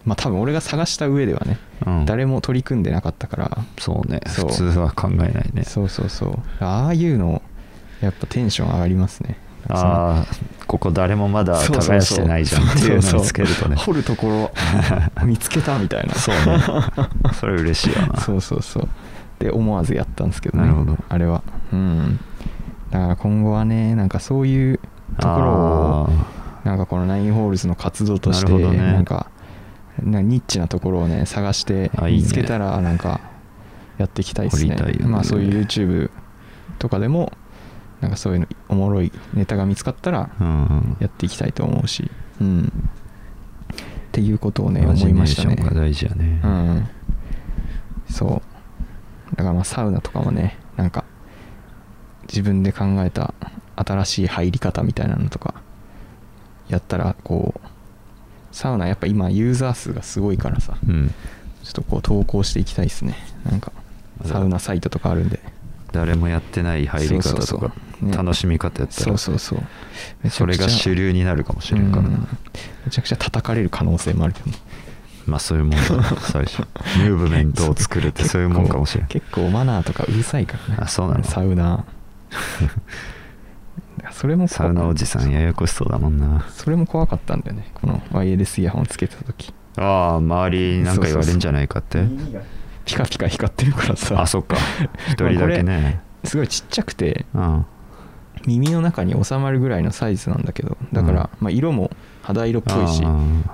[0.05, 2.05] まあ多分俺が探した上ではねうん。
[2.05, 4.21] 誰も取り組んでなかったからそうね。
[4.27, 4.49] そう。
[4.49, 5.63] 普通は考えないね。
[5.63, 6.63] そうそうそう。
[6.63, 7.41] ああいうの
[8.01, 9.37] やっぱテンション上がりますね。
[9.69, 13.75] ああここ誰もまだ耕してないじゃんっていうのをつけるとね。
[13.75, 14.51] 掘るところ
[15.25, 16.15] 見つけたみたいな。
[16.15, 16.59] そうね。
[17.33, 18.19] それ嬉しいよな。
[18.19, 18.87] そうそうそう。
[19.39, 20.97] で思わずやったんですけどねなるほど。
[21.09, 21.43] あれは。
[21.73, 22.19] うん。
[22.91, 24.79] だから今後はねなんかそういう
[25.19, 26.09] ところを
[26.63, 29.30] なんかこのナインホールズの活動としてなんか
[30.01, 33.21] なニッチなところをね探して見つけたらなんか
[33.97, 34.75] やっていきたいですね。
[34.75, 34.97] ね。
[35.05, 36.09] まあそういう YouTube
[36.79, 37.33] とかでも
[37.99, 40.97] なんかそういうのおもろいネタが見つかったらうんうん。
[40.99, 42.09] やっていきたいと思うし。
[42.39, 42.63] うん。
[42.65, 42.69] っ
[44.11, 45.55] ていうことをね思いましたね。
[45.55, 46.41] 大事やね。
[46.43, 46.87] うん。
[48.09, 48.41] そ
[49.33, 49.35] う。
[49.35, 51.05] だからまあサウナとかもねなんか
[52.27, 53.33] 自分で考えた
[53.75, 55.55] 新しい入り方みたいなのとか
[56.67, 57.67] やったらこう
[58.51, 61.13] サウナやっぱ今ユーザー数がすごいからさうん。
[61.63, 63.15] ちょっとこう投稿していきたいですね。
[63.49, 63.71] なんか
[64.25, 65.39] サウナサイトとかあるんで。
[65.91, 67.73] 誰もやってない入り方とか
[68.15, 69.05] 楽しみ方やったら。
[69.05, 70.29] そうそうそう。
[70.29, 72.03] それが主流になるかもしれんから。
[72.03, 72.13] うん。
[72.13, 72.19] な
[72.85, 74.57] めちゃくちゃ叩かれる可能性もあるけどね。
[75.27, 75.77] まあそういうもんだ
[76.21, 76.59] 最初。
[76.59, 79.07] ムーブメントを作るってそういうもんかもしれん。
[79.07, 80.77] 結構マナーとかうるさいからね。
[80.81, 81.23] あそうなの？
[81.23, 81.85] サウナ
[84.11, 86.45] それもサウナおじさんややこしそうだもんな。
[86.49, 87.71] それも怖かったんだよね。
[87.73, 89.53] このワイヤレスイヤホンつけてた時。
[89.77, 92.03] ああ周りになんか言われんじゃないかって。
[92.85, 94.21] ピカピカ光ってるからさ。
[94.21, 94.57] あそっか。
[95.09, 96.01] 一人だけね。
[96.23, 97.65] すごいちっちゃくてうん。
[98.45, 100.77] 耳の中に収まるぐらいのサイズなんだけど。
[100.91, 101.91] だから、まあ、色も
[102.23, 103.09] 肌色っぽいしな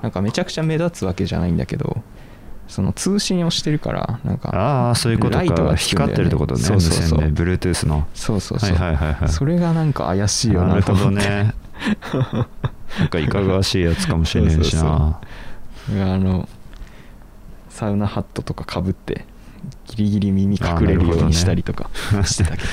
[0.09, 2.03] んかめちゃくちゃ目立つわけじゃないんだけど
[2.67, 5.77] その通信をしてるからなんかああそういうことライトかね。
[5.77, 7.19] 光ってるってことねそうそうそう。
[7.19, 8.07] 無線で Bluetooth の。
[8.13, 9.29] そうそうそう、はいはいはいはい。
[9.29, 10.75] それがなんか怪しいよな。
[10.75, 11.27] るほなと思って。
[11.27, 11.53] どね
[12.99, 14.51] なんかいかがわしいやつかもしれな。
[14.51, 15.19] いしな
[15.89, 16.47] あの
[17.69, 19.25] サウナハットとかかぶって
[19.85, 21.89] ギリギリ耳隠れるようにしたりとか
[22.25, 22.63] してたけ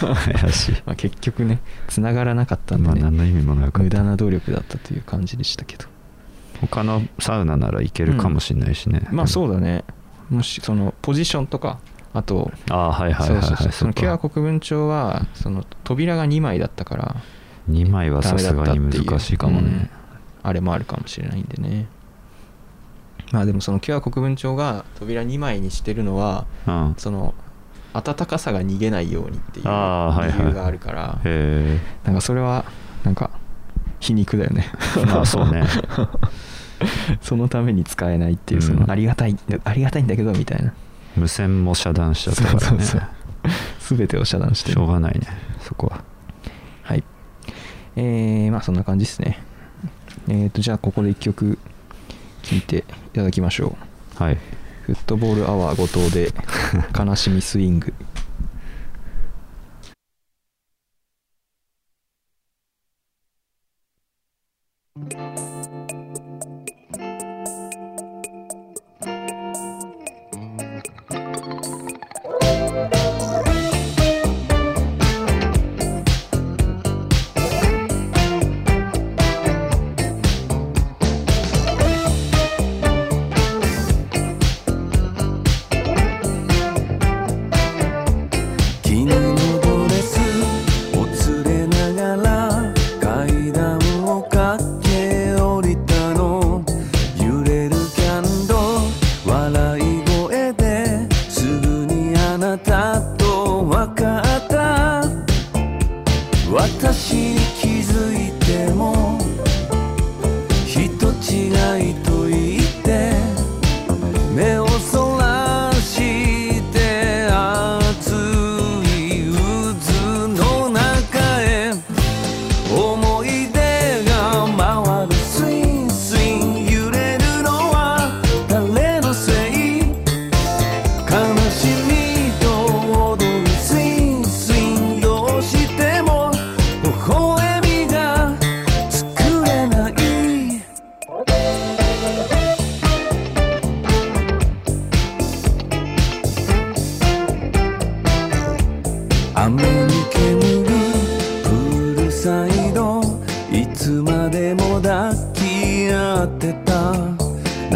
[0.00, 0.40] どね。
[0.40, 0.72] 怪しい。
[0.86, 5.86] まあ結局ね繋がらなかったんでね、まあ何の意味もなか無駄な努力だったという感じでしたけど
[6.60, 9.06] 他のサウナならいけるかもしれないしね。
[9.10, 9.84] まあそううだね。
[10.30, 11.78] もしそのポジションとか
[12.12, 13.72] あとああはいはいはいはい。
[13.72, 17.16] そのキュア国分町はその扉が2枚だったから
[17.70, 19.90] 2枚はさすがに難しいかもね、うん
[20.42, 21.88] あれもあるかもしれないんでね。
[23.32, 26.94] まあでもそのキュア国分町が扉2枚にしてるのはうん。
[26.98, 27.34] その
[27.92, 30.38] 暖かさが逃げないようにっていうあーはいはい。
[30.38, 32.64] 理由があるから、へなんかそれは
[33.02, 33.30] なんか
[33.98, 34.70] 皮肉だよね。
[34.98, 35.64] えまあそうね
[37.22, 38.80] そのために使えないっていうそうん。
[38.80, 40.72] のありがたい、ありがたいんだけどみたいな。
[41.16, 42.60] 無線も遮断しちゃったからね。
[42.60, 43.00] そうそう
[43.82, 43.96] そう。
[43.96, 45.26] 全てを遮断してしるょうがないね
[45.62, 46.02] そこは。
[46.82, 47.04] はい。
[47.96, 49.38] えー、まあそんな感じですね。
[50.28, 51.58] えーとじゃあここで一曲
[52.42, 52.82] 聴いてい
[53.14, 53.76] ただきましょ
[54.20, 54.22] う。
[54.22, 54.38] はい。
[54.82, 56.32] フットボールアワー後藤で
[56.96, 57.92] 「悲しみスイング」「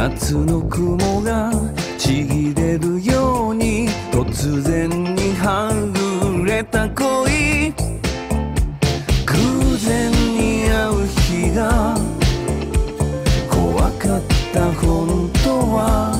[0.02, 1.52] 夏の雲が
[1.98, 5.70] ちぎれるように突然には
[6.32, 7.74] ぐれた恋。
[9.26, 11.94] 偶然に会う日が
[13.50, 14.22] 怖かっ
[14.54, 16.16] た本当は。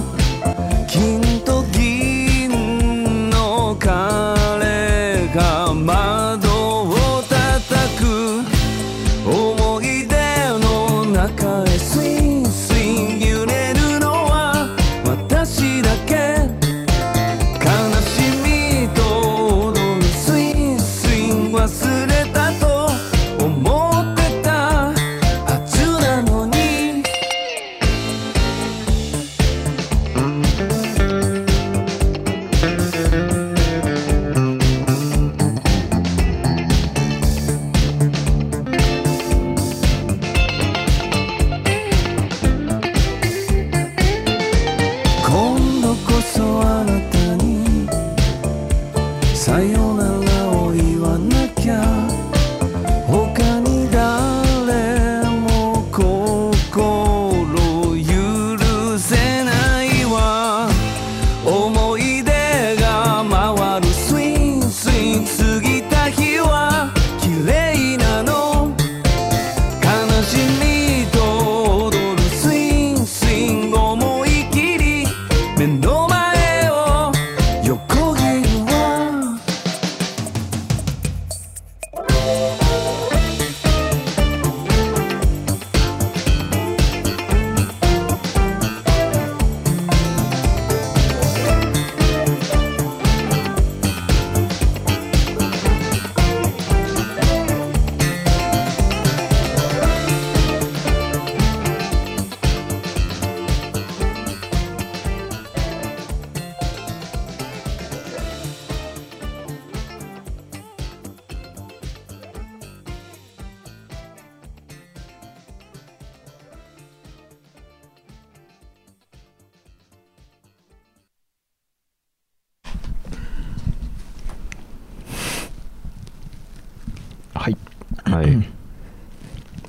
[127.41, 127.57] はい。
[128.05, 128.49] はい。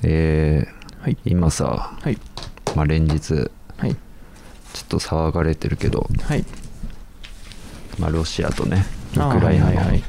[0.02, 1.16] えーはい。
[1.24, 2.18] 今さ、はい。
[2.76, 3.96] まあ、連日ちょはいっ
[4.88, 6.44] と騒がれてるけど、はい。
[7.98, 8.84] まあ、ロシアとね
[9.16, 10.02] ウあークライナのはいはいはい。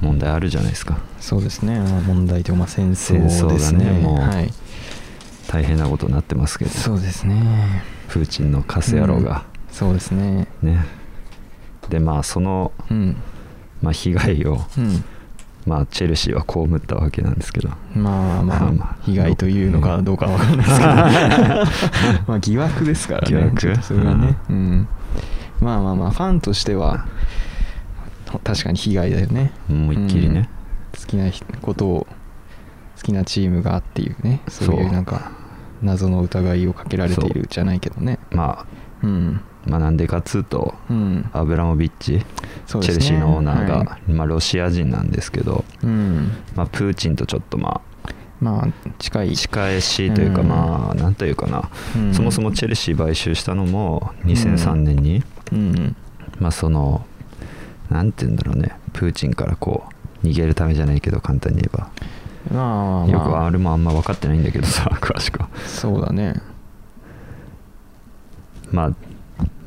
[0.00, 0.98] 問題あるじゃないですか。
[1.20, 4.16] そうですね、まあ、問題というかまあ戦争です戦争ねだねもう。
[4.16, 4.50] はい。
[5.46, 6.70] 大変なことになってますけど。
[6.70, 7.82] そうですね。
[8.08, 10.48] プーチンのカス野郎が、そうですね。
[10.62, 10.86] ね。
[11.90, 13.16] でまあその、うん。
[13.82, 15.04] まあ、被害を、うん
[15.66, 17.70] まあ、チェルシーは被ったわけなんですけど。
[17.94, 18.90] まあままあまあ。
[18.90, 20.92] あ被害というのかどうかわかんないですけど。
[22.28, 23.52] まあ疑惑ですからね。
[23.58, 23.82] 疑惑。
[23.82, 24.88] それはね、うん、
[25.60, 27.06] まあまあまあファンとしては
[28.42, 29.52] 確かに被害だよね。
[29.70, 30.50] 思いっきりね、
[30.94, 31.00] うん。
[31.00, 31.30] 好きな
[31.62, 32.06] ことを
[32.96, 34.40] 好きなチームがっていうね。
[34.48, 34.86] そういそう。
[34.88, 35.32] うなんか
[35.82, 38.18] 謎の疑いをかけられているじゃないけどね。
[38.32, 38.66] ま
[39.02, 39.40] うん。
[39.66, 41.30] あまあなんでかっつうとうん。
[41.32, 42.24] アブラモビッチ、
[42.66, 46.32] チェルシーのオーナーが、はまあ、ロシア人なんですけど、うん。
[46.54, 47.80] まあ、プーチンとちょっとま
[48.40, 49.32] まあ近い。
[49.32, 50.48] あ近いしというか、うん。
[50.48, 52.14] まあなんというかな、うん。
[52.14, 55.96] そもそもチェルシー買収したのも2003年に、うん。
[56.40, 57.06] まあその
[57.90, 58.76] なんて言うんだろうね。
[58.92, 59.84] プーチンからこ
[60.22, 61.90] う逃げるためじゃないけど簡単に言えば、
[62.50, 62.64] まあ
[63.00, 63.08] まあ。
[63.08, 65.48] よくあれもあんま分かってないんだけどさ 詳しくは。
[65.66, 66.40] そうだね。
[68.72, 68.92] まあ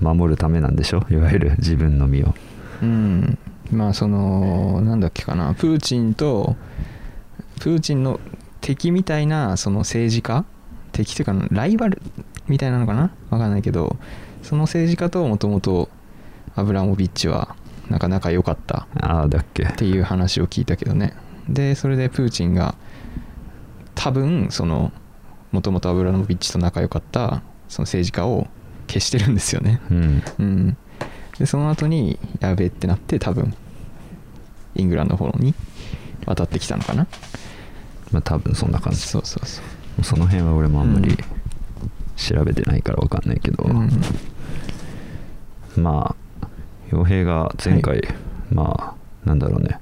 [0.01, 1.05] 守るためなんでしょ？
[1.09, 2.35] いわゆる自分の身を
[2.81, 3.37] うん。
[3.71, 5.53] まあそのなんだっけかな。
[5.53, 6.55] プーチンと
[7.59, 8.19] プーチンの
[8.61, 10.45] 敵みたいなその政治家？
[10.91, 12.01] 敵というかライバル
[12.47, 13.11] みたいなのかな？
[13.29, 13.97] わかんないけど
[14.41, 15.89] その政治家ともともと
[16.55, 17.55] アブラモビッチは
[17.89, 18.87] なんか仲良かった。
[18.99, 19.63] ああだっけ。
[19.63, 21.13] っていう話を聞いたけどね。
[21.49, 22.75] でそれでプーチンが
[23.95, 24.91] 多分その
[25.51, 28.47] もともとアブラモビッチと仲良かったその政治家を
[28.87, 29.81] 消してるんですよね。
[29.91, 30.23] うん。
[30.39, 30.77] うん
[31.39, 33.53] でその後にやべえってなって多分
[34.75, 35.53] イングランドの方に
[36.25, 37.07] 渡ってきたのかな。
[38.11, 38.99] まあ多分そんな感じ。
[38.99, 39.61] そうそうそ
[39.99, 40.03] う。
[40.03, 41.17] その辺は俺もあんまりうん。
[42.17, 43.89] 調べてないから分かんないけど、うん。
[45.77, 46.47] まあ
[46.91, 48.01] 洋平が前回、
[48.51, 49.79] まあなんだろうね。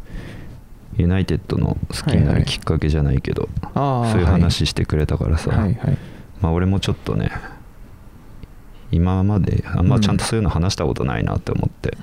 [0.97, 5.97] ユナイテッドの好きになるきっかけじゃないけど、ああそういう話してくれたからさ、はいはい。
[6.41, 7.31] まあ俺もちょっとね
[8.91, 11.97] 今まであんまちゃんとそういうの話したことないなって思って、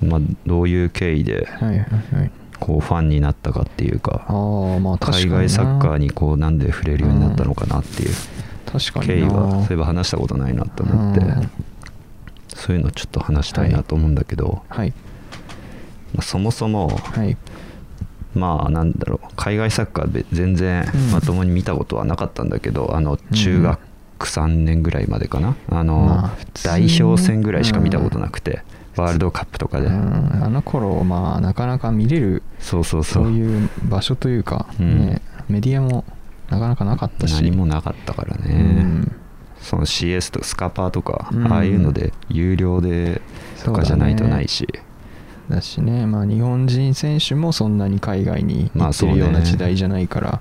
[0.00, 1.48] まあどういう経緯で
[2.58, 4.26] こうファンになったかっていうか
[5.00, 8.10] 海外サッカーにこうなんで触れるようになったのかなっていう
[8.66, 9.14] 確かにな。
[9.14, 11.50] 経緯はそういえば話したことないなと思ってうん。
[12.48, 14.92] そういうのちょっと話したいなと思うんだけど、はい。
[16.14, 17.36] まあそもそもはい。
[18.34, 21.10] まあなんだろう海外サッカーで全然うん。
[21.10, 23.80] まともに見たことはなかったんだけど、あの中学
[24.28, 25.56] 3年ぐらいまでかな。
[25.70, 28.62] あの、まあ代に表戦ぐらいしか見たことなくて、
[28.96, 33.24] ワールドカップとかで、うんあの頃まあなかなか見れるそうそうそう。
[33.24, 35.06] そういう場所というか、うん。
[35.06, 36.04] ね、メディアも
[36.48, 37.34] なかなかなかったし。
[37.34, 39.12] 何もなかったからね、うん。
[39.60, 41.52] その CS とスカパーとか、うん。
[41.52, 43.20] ああいうので有料で
[43.64, 44.66] とかじゃないとないし、
[45.50, 50.40] だしね、まあ、日本人選手もそんなに海外に行ってるような時代じゃないから、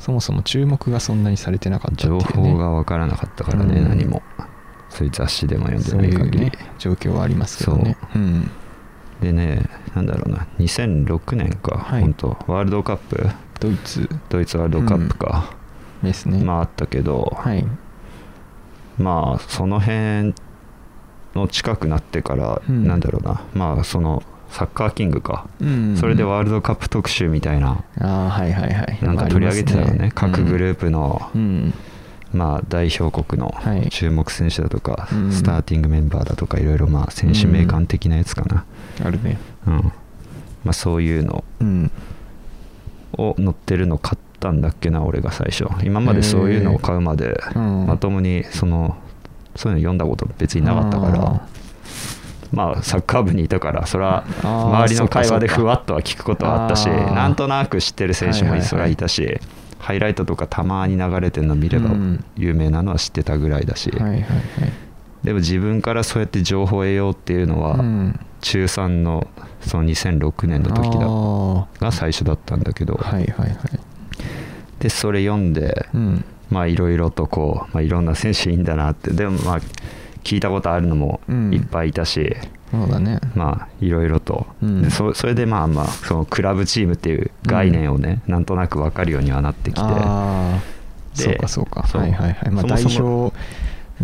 [0.00, 3.88] そもそも注目がそんなにされてなかったっていう、情ね、報が分からなかったからね、うん。
[3.88, 4.22] 何も
[4.88, 8.18] そういう雑誌でも読んでない限り、いうね状況はありますけどねう。
[8.18, 8.50] ん。
[9.20, 10.46] でねなんだろうな。
[10.58, 12.00] 2006年か、はい。
[12.00, 13.28] 本当ワールドカップ？
[13.60, 14.08] ドイツ。
[14.30, 15.54] ドイツワールドカップか、
[16.02, 16.42] ですね。
[16.42, 17.66] まああったけど、はい。
[18.98, 20.34] まあその辺
[21.34, 22.88] の近くなってから、うん。
[22.88, 23.42] なんだろうな。
[23.52, 25.96] まあそのサッカーキングか、うん。
[25.96, 28.98] それでワールドカップ特集みたいな、ああはいはいはい。
[29.02, 30.12] なんか取り上げてたよね。
[30.14, 31.74] 各グーループの、うん。
[32.32, 33.88] まあ、代表国のはい。
[33.90, 35.32] 注目選手だとか、うん。
[35.32, 38.64] スターティングメンバーだとかいろいろまあ選手名鑑的なやつかな、
[39.04, 39.38] あるね。
[39.66, 39.74] うん。
[40.64, 41.44] まあ、そういうの。
[41.60, 41.90] うん。
[43.18, 45.66] を載ってるの買ったんだっけな俺が最初。
[45.84, 47.86] 今までそういうのを買うまで、うん。
[47.86, 48.96] まともにその
[49.56, 51.46] そういうの読んだこと別になかったからあ
[52.52, 58.68] まあサッカー部にいたからそれは周りの会話でふわっとは聞くことはあったしなんとなく知ってる選手もはいはいはい。
[58.68, 59.40] それはいたし、
[59.78, 62.24] ハイライトとかたまに流れてるの見ればうん。
[62.36, 64.22] 有名なのは知ってたぐらいだし、はいはいはい。
[65.24, 68.20] でも自分からそうやって情報を得ようっていうのは、うん。
[68.40, 69.26] 中3の
[69.60, 73.58] その2006年の時だあが最初だったんだけど、ーはいはいはい。
[74.78, 76.24] でそれ読んで、うん。
[76.50, 79.12] まあいろいろとこう、まあ、いろんな選手いいんだなって。
[79.12, 79.60] でもまあ
[80.24, 81.54] 聞いたことあるのもうん。
[81.54, 82.36] いっぱいいたし、
[82.70, 83.20] そうだね。
[83.34, 84.82] まあいろいろと、うん。
[84.82, 89.80] でそそれでまあまあそのクラブチームっていう概念をね、なんとなく分かるようにはなってきて。
[89.82, 90.80] ああ
[91.16, 91.82] でそうかそうか。
[91.82, 92.50] はいはいはい。
[92.50, 93.34] まあ代表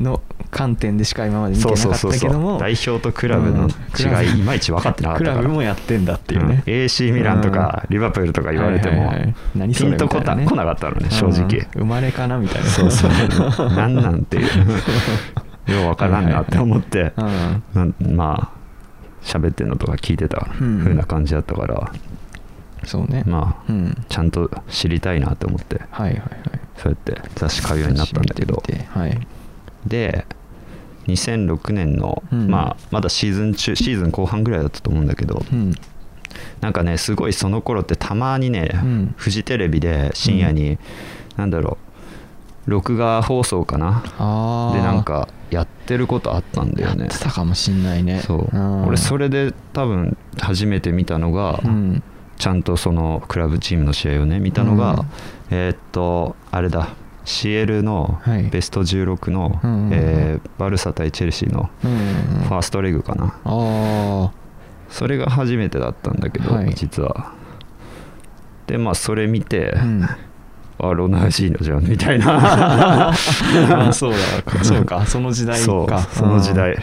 [0.00, 2.58] の観点でしか今まで見てなかったけども。
[2.58, 4.24] 代表とクラブのうんクラブ。
[4.24, 5.36] 違いいまいち分かってなかったから。
[5.36, 6.72] クラブもやってんだっていうね、うん。
[6.72, 9.12] AC ミランとかリバプールとか言われても、
[9.54, 11.66] ピンとこた来なかったのね正直、うん。
[11.72, 12.68] 生まれかなみたいな。
[12.68, 13.10] そうそう。
[13.70, 14.46] なんなんていう
[15.66, 17.62] ようわからんなって思って、うん。
[17.74, 18.56] なんまあ
[19.22, 20.78] 喋ってるのとか聞いてたうん。
[20.78, 21.92] 風な感じだったから、
[22.84, 23.24] そうね。
[23.26, 24.04] まあうん。
[24.08, 25.82] ちゃんと知りたいなって思って。
[25.90, 26.30] はいはいはい。
[26.76, 28.62] そうやって雑誌買うようになったんだけど。
[28.90, 29.26] はい。
[29.86, 30.26] で
[31.06, 32.48] 2006年の、うん。
[32.48, 35.74] まあまだシーズン中シーズン後半ぐらいだったと思うんだけど、うん。
[36.60, 39.14] なんかねすごいその頃ってたまにね、うん。
[39.16, 40.78] フジテレビで深夜に、
[41.36, 41.85] なんだろう
[42.66, 44.02] 録画放送かな。
[44.74, 47.04] でなんかやってることあったんだよね。
[47.04, 48.20] やってたかもしんないね。
[48.20, 48.56] そう。
[48.56, 48.86] うん。
[48.86, 52.02] 俺それで多分初めて見たのが、うん。
[52.38, 54.98] ちゃんとそのクラブチームの試合をね見たのが、うん。
[55.50, 56.88] えーっとあれだ。
[57.24, 58.44] CL のはい。
[58.44, 61.90] ベスト16の、うんえーバルサ対チェルシーのうん
[62.44, 64.30] ファーストレグかな、あ
[64.88, 66.72] それが初めてだったんだけど、はい。
[66.74, 67.32] 実は。
[68.68, 70.08] でまあそれ見て、あうん
[70.78, 73.10] あロナウジーノじゃんみたいな。
[73.10, 74.64] あそうだ。
[74.64, 75.06] そうか。
[75.06, 76.76] その時代そうかその時代。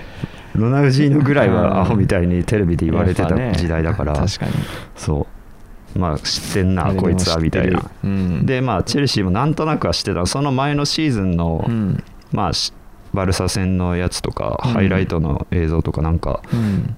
[0.55, 1.55] ロナウジーノぐらいうん。
[1.55, 4.51] はアホみたいにテレビで言われてた時代だから、確かに。
[4.95, 5.27] そ
[5.95, 5.99] う。
[5.99, 7.83] まあ知ってんなこいつはみたいな。
[8.03, 8.45] うん。
[8.45, 10.25] でまあチェルシーもなんとなくは知ってた。
[10.25, 12.03] その前のシーズンの、うん。
[12.31, 12.73] まあし
[13.13, 16.95] バルサ戦のやつとか、うんハイライトの映像とかなんかうん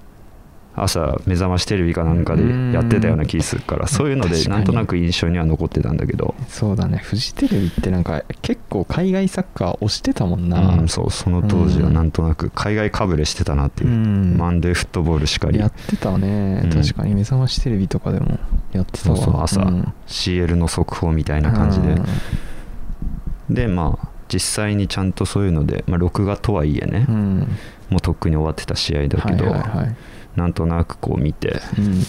[0.76, 14.36] 朝目覚ましテレビかなんかでやってたような気するからそういうのでなんとなく印象には残ってたんだけど、そうだねフジテレビってなんか結構海外サッカー推してたもんな、うん、そうその当時はなんとなく海外かぶれしてたなっていう、うん。
[14.36, 15.58] マンデーフットボールしかり。
[15.58, 16.70] やってたね、うん。
[16.70, 18.38] 確かに目覚ましテレビとかでも
[18.72, 19.16] やってたわ。
[19.16, 19.94] そうそう朝、うん。
[20.06, 23.54] CL の速報みたいな感じで、うん。
[23.54, 27.48] でまあ実際にちゃんとそういうので、まあ、録画とはいえね、うん。
[27.90, 29.96] もうとっくに終わってた試合だけど、はいはいはい
[30.36, 32.02] なんとなくこう見てうん。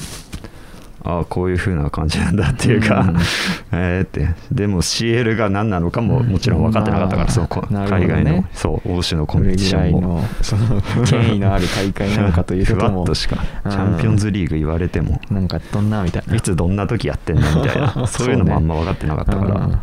[1.03, 3.17] ああこういう風な感じなんだっていうか、うん。
[3.71, 4.29] えーって。
[4.51, 7.65] でも CL が何なのかももちろん分かってなかったから、まあそのこ。
[7.71, 8.07] なるほどね。
[8.07, 10.01] 海外のそう欧州のコンペティションも。
[10.01, 12.97] のその権威のある大会なのかというふことも。
[12.97, 16.35] わっとしかうんチャンピオンズリーグ言われてもなんかどんなみたいな。
[16.35, 19.79] いつどんな時やってんのみたいな そういうのもあんま分かってなかったから、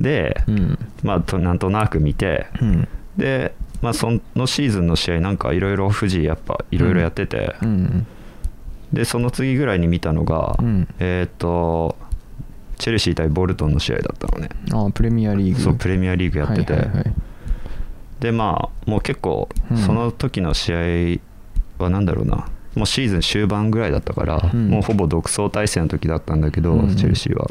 [0.00, 0.78] で、うん。
[1.04, 2.88] まあとなんとなく見てうん。
[3.16, 8.06] で、まあ、そのシーズンの試合なんかいろいろ富士やっぱいろいろやってて、うん
[8.92, 10.88] でその次ぐらいに見たのが、うん。
[10.98, 11.96] えっ、と
[12.78, 14.48] チェルシー対ボルトンの試合だったのね。
[14.72, 15.60] ああプレミアリーグ。
[15.60, 17.04] そうプレミアリーグやってて、はいはいはい
[18.20, 19.76] でまあもう結構うん。
[19.76, 21.20] その時の試
[21.78, 22.48] 合は何だろうな。
[22.74, 24.70] もうシーズン終盤ぐらいだったから、うん。
[24.70, 26.96] もうほぼ独走体制の時だったんだけど、うん。
[26.96, 27.46] チェルシーは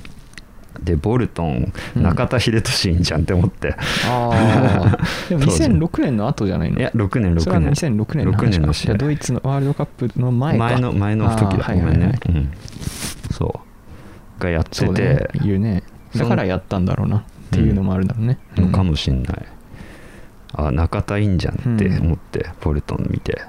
[0.84, 3.76] でボルトンうん中田英寿いいんじゃんって思って、
[4.06, 4.98] ああ
[5.30, 5.64] でも当時。
[5.64, 6.80] 2006年の後じゃないの？
[6.80, 8.94] いや6年それは6年2006年の話か6年の試合。
[8.96, 10.64] ドイツのワールドカップの前か。
[10.66, 11.74] 前の前の時だ。
[11.74, 12.20] ごめんね、はいはいはい。
[12.30, 12.50] うん。
[13.32, 13.60] そ
[14.40, 14.42] う。
[14.42, 15.28] がやってそうだてね。
[15.44, 15.84] 言うね。
[16.16, 19.46] だからやったんだろうなっていうのもあるだろうね、のかもしんない、
[20.54, 23.42] あ中田いいんじゃんって思って、ボルトン見て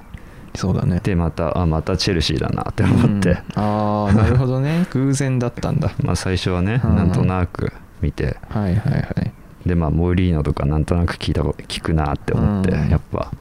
[0.55, 0.99] そうだね。
[1.03, 3.37] でまたあまたチェルシーだなって思って、うん。
[3.55, 4.87] ああなるほどね。
[4.91, 5.91] 偶然だったんだ。
[6.03, 6.95] まあ最初はね、うん。
[6.95, 7.71] なんとなく
[8.01, 8.37] 見て。
[8.49, 9.31] はいはいはい。
[9.65, 12.89] でまあモーリーノとかなんとなく聞いた聞くなって思って、うん。
[12.89, 13.31] やっぱ。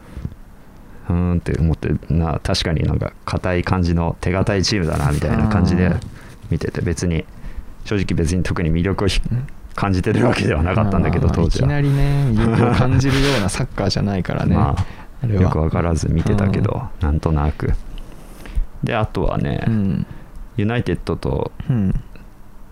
[1.08, 6.00] うーんって思ってな確かになんか硬い感じの手堅いチームだなみたいな感じでうん
[6.50, 7.24] 見てて別に
[7.84, 9.20] 正直別に特に魅力をひ
[9.74, 11.66] 感じてるわけではなかったんだけど当時は。
[11.66, 14.56] いきなりね魅力を感じるようなサッカーじゃないからね、
[15.26, 17.72] よく分からず見てたけど、なんとなく。
[18.84, 20.06] であとはね、うん。
[20.56, 22.04] ユナイテッドとうん。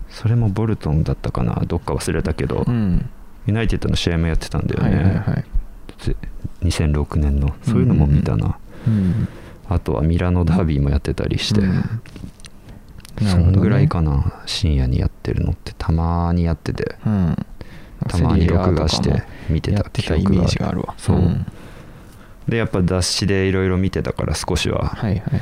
[0.09, 1.61] それもボルトンだったかな？
[1.67, 3.09] どっか忘れたけど、うん。
[3.45, 5.45] ユナイテッドの試合もやってたんだよね、はいはいはい。
[5.97, 6.15] ぜ
[6.61, 7.53] 2006年の。
[7.63, 9.27] そういうのも見たな、うん。
[9.67, 11.61] あとはミラノダービーもやってたりして、
[13.25, 15.73] そんぐらいかな深夜にやってるのって。
[15.77, 16.95] たまにやってて。
[17.05, 17.35] うん。
[18.07, 20.81] たまに録画して見てやたってたイメ記憶がージがある。
[20.81, 21.45] わそうん
[22.47, 24.87] でやっぱ雑誌でいろいろ見てたから少しは。
[24.87, 25.41] はいはいはい。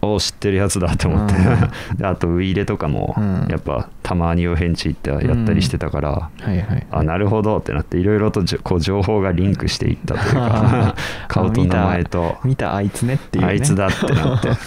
[0.00, 1.38] おお知ってるやつだと思って、う
[1.98, 3.46] であとウイイレとかもうん。
[3.48, 6.86] やっぱたまにお返事行ってやったりしてたから、はいはい。
[6.90, 10.94] あなるほどってなっていろいろとこう情報がリンクしていったというか
[11.28, 12.36] 顔と名前と。
[12.44, 14.50] 見たあいつねっていう、ね、あいつだってなって。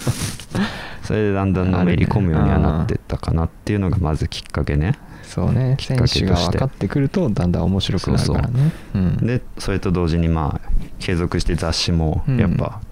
[1.02, 4.94] それでだんだんのめり込むようにはなってったかなっていうのがまずきっかけね
[5.32, 5.78] そうね。
[5.80, 8.70] 選手が分かってくるとだんだん面白くなるからね。
[8.94, 9.16] うん。
[9.26, 12.38] でそれと同時にまあ継続して雑誌もうん。
[12.38, 12.82] やっぱ、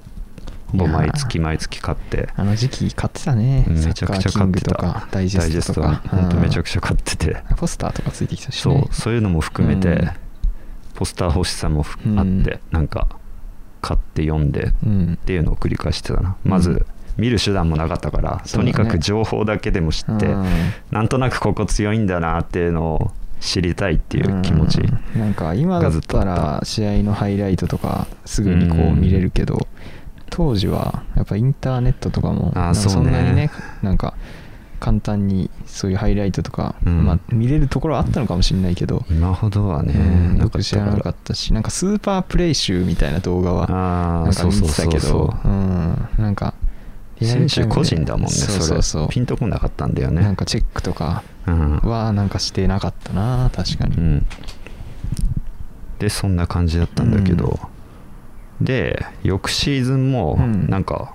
[0.69, 2.31] ほぼ毎月毎月買って。
[2.37, 3.67] あの時期買ってたね。
[3.69, 5.07] めちゃくちゃ買ってた。
[5.11, 6.03] ダイジェストとか。
[6.09, 7.37] ほんとめちゃくちちゃ買ってて。
[7.37, 10.11] ゃポスターとかついてきたしそうねそういうのも含めて、うん。
[10.95, 11.85] ポスター欲しさも
[12.17, 13.09] あってなんか
[13.83, 15.19] 買って読んでうん。
[15.21, 16.37] っていうのを繰り返してたな。
[16.43, 16.87] まず、うん
[17.21, 18.43] 見る手段もなかったから、ね。
[18.51, 20.47] とにかく情報だけでも知って、うん。
[20.91, 23.11] なんとなくここ強いんだなっていうのを
[23.41, 25.21] 知りたいっていう気持ち、うん。
[25.21, 29.67] なんか今だったら試合のハイライトとかすぐにこう見れるけど
[30.31, 33.51] 当時はやっぱインターネットとかもあそんなにね
[33.83, 34.15] なんか
[34.79, 37.05] 簡単にそういうハイライトとか、うん。
[37.05, 46.09] まあ、見れるところはあったのかもしれないけど、今ほどはね、うんよく知らなかったしなんかスーパープレイ集みたいな動画はあなんか見てたけどうん。
[46.19, 46.70] なんかう
[47.27, 49.09] 選手個人だもんねそうそれそう。
[49.09, 50.23] ピンとこなかったんだよね。
[50.23, 54.27] なんかチェックとかうん、はなんかしてなかったな確かに、うん、
[55.99, 57.59] でそんな感じだったんだけど、
[58.61, 60.69] で翌シーズンもうん。
[60.69, 61.15] なんか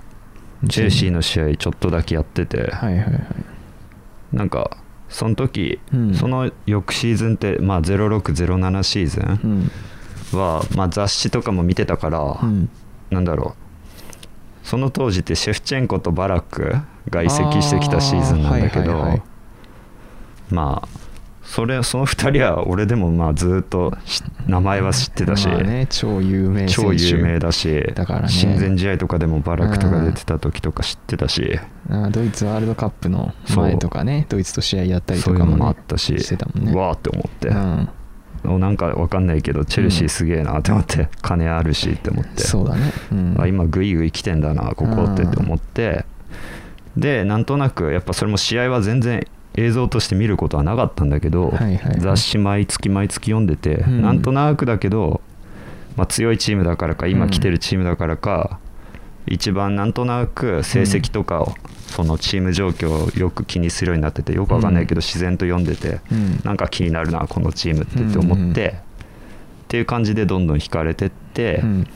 [0.68, 3.26] チェルシーの試合ちょっとだけやってて、はいはいはい。
[4.32, 4.76] なんか
[5.08, 6.14] その時、うん。
[6.14, 9.70] その翌シーズンって、まあ、0607シーズうンん。
[10.32, 12.68] は、まあ、雑誌とかも見てたから、うん。
[13.10, 13.65] なんだろう
[14.66, 16.74] その当時ってシェフチェンコとバラック
[17.08, 19.22] が移籍してきたシーズンなんだけど、はいはいはい。
[20.50, 20.88] まあ
[21.44, 28.28] それその2人は俺でもまあずっとし名前は知ってたし、まあね、超有名超有名だしだからね。
[28.28, 36.18] 親善試合とかでもバラックとか出てた時とか知ってたし、あドイツワールドカップの前とかねドイツと試合やったりとかも,、ね、そういうのもあったしね。
[36.72, 37.88] うわーって思って、うん。
[37.88, 37.95] お
[38.58, 42.42] なんかわかんないけどチェルシーすげえなって思って、金あるしって思って。
[42.42, 46.04] そうだね、うん、あ今グイグイ来てんだなここってって思って。
[46.96, 49.26] でなんとなくやっぱそれも試合は全然
[49.56, 52.00] 映像として見ることはなかったんだけど、はいはいはい。
[52.00, 54.02] 雑誌毎月毎月読んでて、うん。
[54.02, 55.20] なんとなくだけど、
[55.96, 58.58] まあ、強いチームだからか今来てるチームだからか、
[59.26, 61.54] 一番なんとなく成績とかを、
[61.96, 66.40] そのチーム状況をよく気にするようになっててよくわかんないけど自然と読んでて、うん。
[66.44, 68.86] なんか気になるなこのチームってって思って、うんうん
[69.66, 71.86] っていう感じでどんどん引かれてって、うん。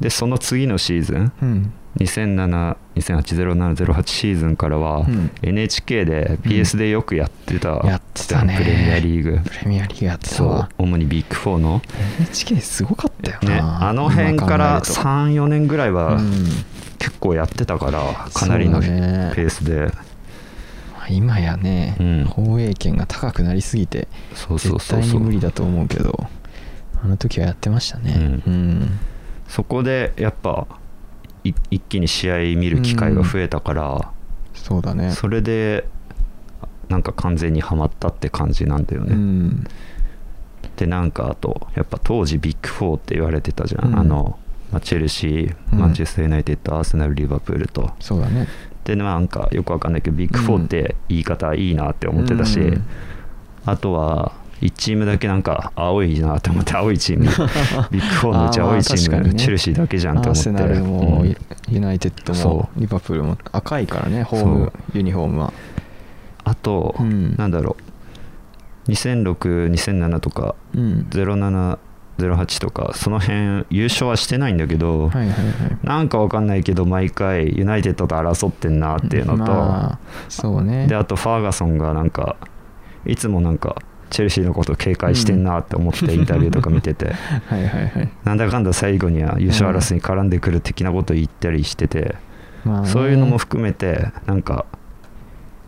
[0.00, 5.30] でその次のシーズンうん2007-2008-07-08シーズンからは、うん。
[5.42, 8.56] NHK で PS でよくやってた、やってたね。
[8.56, 9.40] プレミアリーグ。
[9.44, 10.36] プレミアリーグやってた。
[10.36, 11.82] そうわ主にビッグ4の、
[12.20, 16.20] NHK すごかったよね、なあの辺から今考34年ぐらいえは
[16.98, 19.90] 結構やってたからかなりのペースで。
[21.10, 22.24] 今やね、うん。
[22.24, 26.28] 放映権が高くなりすぎて絶対に無理だと思うけど
[27.02, 28.40] あの時はやってましたね。
[28.46, 29.00] うん、
[29.48, 30.74] そこでやっぱい
[31.44, 34.12] 一気に試合見る機会が増えたから、
[34.54, 35.10] そうだね。
[35.12, 35.86] それで
[36.88, 39.66] なんか完全にはまったって感じなんだよね、うん。
[40.76, 43.98] でなんかあとやっぱ当時ビッグ4って言われてたじゃん、うん。
[43.98, 44.38] あの、
[44.70, 45.78] まあ、チェルシーうん。
[45.78, 47.90] マンチェスター・ユナイテッド、アーセナルリバプールと。
[47.98, 48.46] そうだね。
[48.84, 52.84] でなんかよくわかんないけどビッグ4って言い方いいなって思ってたし、うん。
[53.64, 54.32] あとは
[54.62, 57.24] 1チームだけなんか青いなって思って青いチーム
[57.90, 60.48] ビッグ4のうち青いチーム、ねチェルシーだけじゃんって思って。
[60.50, 61.24] アーセナルも、う。
[61.26, 61.36] ん
[61.68, 65.52] ユナイテッドそもリバプールも赤いからねホームユニフォームは。
[66.44, 67.34] あと、うん。
[67.36, 67.76] なんだろ
[68.86, 68.90] う。
[68.90, 71.06] 20062007とかうん。
[71.10, 75.34] 0708とかその辺優勝はしてないんだけど、はいはいはい。
[75.82, 79.98] なんかわかんないけど毎回ユナイテッドと争ってんなっていうのと、まあ
[80.28, 80.86] そうね。
[80.86, 82.36] であとファーガソンがなんか
[83.06, 83.76] いつもなんか
[84.12, 87.14] チェルシーのこと警戒してんなって思ってインタビューとか見てて、
[87.48, 88.08] はいはいはい。
[88.24, 92.16] なんだかんだ最後には優勝争いに絡んでくる的なこと言ったりしてて、
[92.64, 92.88] まあね。
[92.88, 94.66] そういうのも含めてなんか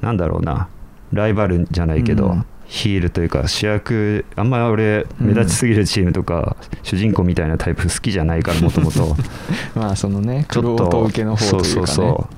[0.03, 0.68] なんだろうな。
[1.12, 2.47] ライバルじゃないけど、うん。
[2.66, 9.16] ヒールというか主役あんまり俺目立ちすぎるチームとか、主人公みたいなタイプ好きじゃないからもともと。
[9.74, 11.62] まあそのねちょっと受けの方というかね。
[11.62, 12.28] そうそうそ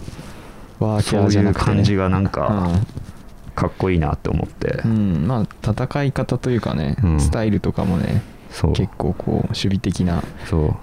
[0.81, 0.85] う。
[0.85, 2.71] ワーキャそういうーじゃなくて、ね、感じがなんか
[3.57, 7.21] かっこいいなって思って、うん、うんまあ戦い方というかね、うん。
[7.21, 8.23] スタイルとかもね
[8.75, 10.23] 結構こう守備的な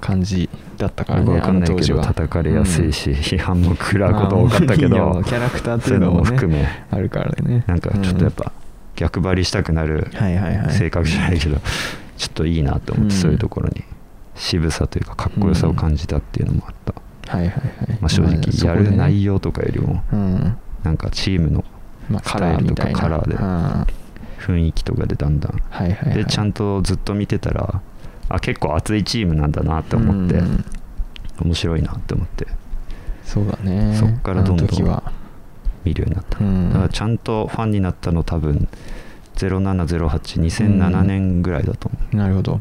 [0.01, 2.03] 感じだったからよくねわかんないけどあの当時は。
[2.05, 5.23] 叩かれやすいし、批判も食らうこと多かったけまあど、いいよ。
[5.23, 6.67] キャラクターっていううのもねも含め。
[6.91, 7.63] あるからね。
[7.67, 8.51] なんかちょっとやっぱ
[8.95, 10.07] 逆張りしたくなる
[10.71, 11.57] 性格じゃないけど、
[12.17, 13.21] ちょっといいなと思って、うん。
[13.21, 13.83] そういうところに。
[14.35, 16.93] 渋さというかかっこよさを感じたっていうのもあった、
[17.31, 17.63] はいはいはい。
[18.01, 20.57] まあ、正直やる内容とかよりもうん。
[20.83, 21.72] なんかチームのまあ
[22.23, 22.99] カラーみたいな。
[22.99, 23.35] カラーで。
[23.35, 23.43] うん。
[23.43, 23.87] は
[24.39, 25.57] 雰囲気とかでだんだん。
[25.57, 26.13] いはいはい。
[26.15, 27.81] でちゃんとずっと見てたら
[28.29, 30.65] あ結構熱いチームなんだなって思って、うん。
[31.41, 32.47] 面白いなって思って。
[33.23, 33.95] そうだね。
[33.95, 34.67] そっからどんどん
[35.85, 36.69] 見るようになった、うん。
[36.69, 38.67] だからちゃんとファンになったの多分
[39.35, 42.59] 07082007年ぐらいだと思う、なるほど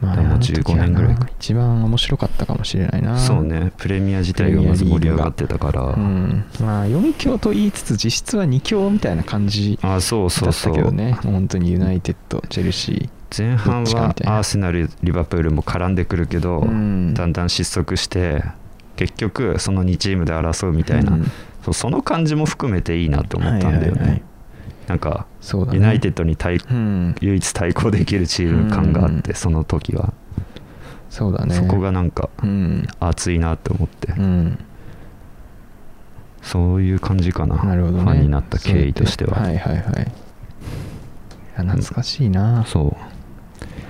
[0.00, 1.28] までもあの時は15年ぐらいか。
[1.38, 3.18] 一番面白かったかもしれないな。
[3.18, 3.72] そうね。
[3.76, 11.12] プレミア自体がまず盛り上がってたから、うん、まあ4強と言いつつ実質は2強みたいな感じあそうそだったうそうけどね。
[11.22, 17.14] 本当にユナイテッドチェルシ前半はアーセナルリバプールも絡んでくるけど、うん。
[17.14, 18.44] だんだん失速して
[18.96, 21.24] 結局その2チームで争うみたいな、うん。
[21.64, 24.22] そうその感じも含めていいなってー思ったんだよね、はいはいはい
[24.86, 25.68] なんかね。
[25.72, 27.14] ユナイテッドに対、うん。
[27.20, 29.36] 唯一対抗できるチーム感があって、うん。
[29.36, 30.12] その時は、
[31.10, 31.54] そうだね。
[31.54, 32.86] そこがなんかうん。
[33.00, 34.58] 熱いなって思って、うん。
[36.42, 37.56] そういう感じかな。
[37.64, 38.02] なるほどね。
[38.04, 39.36] ファンになった経緯としては。
[41.56, 42.96] 懐かしいな、そ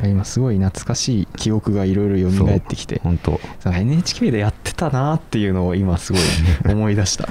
[0.03, 0.07] う。
[0.07, 3.01] 今すごい懐かしい記憶がいろいろ蘇ってきて。
[3.03, 6.22] 本当 NHK でやってたなっていうのを今すごい
[6.70, 7.24] 思い出した。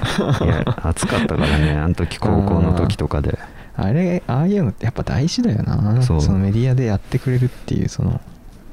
[0.44, 1.72] いや暑かったからね。
[1.72, 3.38] あの時高校の時とかで
[3.76, 6.02] あれああいうのってやっぱ大事だよな。
[6.02, 6.22] そう。
[6.22, 8.20] のメディアでやってくれるっていうその。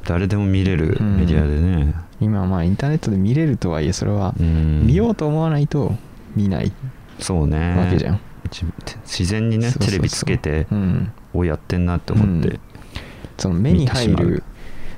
[0.06, 4.86] 誰でも見れるメディアでね、今まあインターネットで見れるとはいえそれはうん。
[4.86, 5.94] 見ようと思わないと
[6.36, 6.72] 見ない
[7.20, 7.78] そうね。
[7.78, 8.66] わけじゃん、自
[9.06, 12.60] 自然にねテレビつけてうん、おやってんなって思ってうん。
[13.38, 14.44] その目に入る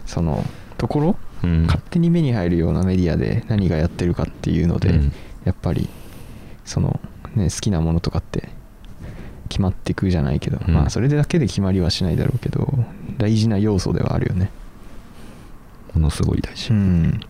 [0.06, 0.44] その
[0.78, 1.64] ところ、うん。
[1.66, 5.14] 勝手に目に入るようなメディアで何がやってるかっていうので、うん。
[5.46, 5.88] やっぱり
[6.64, 7.00] その、
[7.36, 8.50] ね、好きなものとかって
[9.56, 10.74] 決まってくじゃないけど、うん。
[10.74, 12.68] まあそれだけで決まりはしないだろうけど
[13.18, 14.52] 大事な要素ではあるよね。
[15.94, 17.22] ものすごい大事、うん。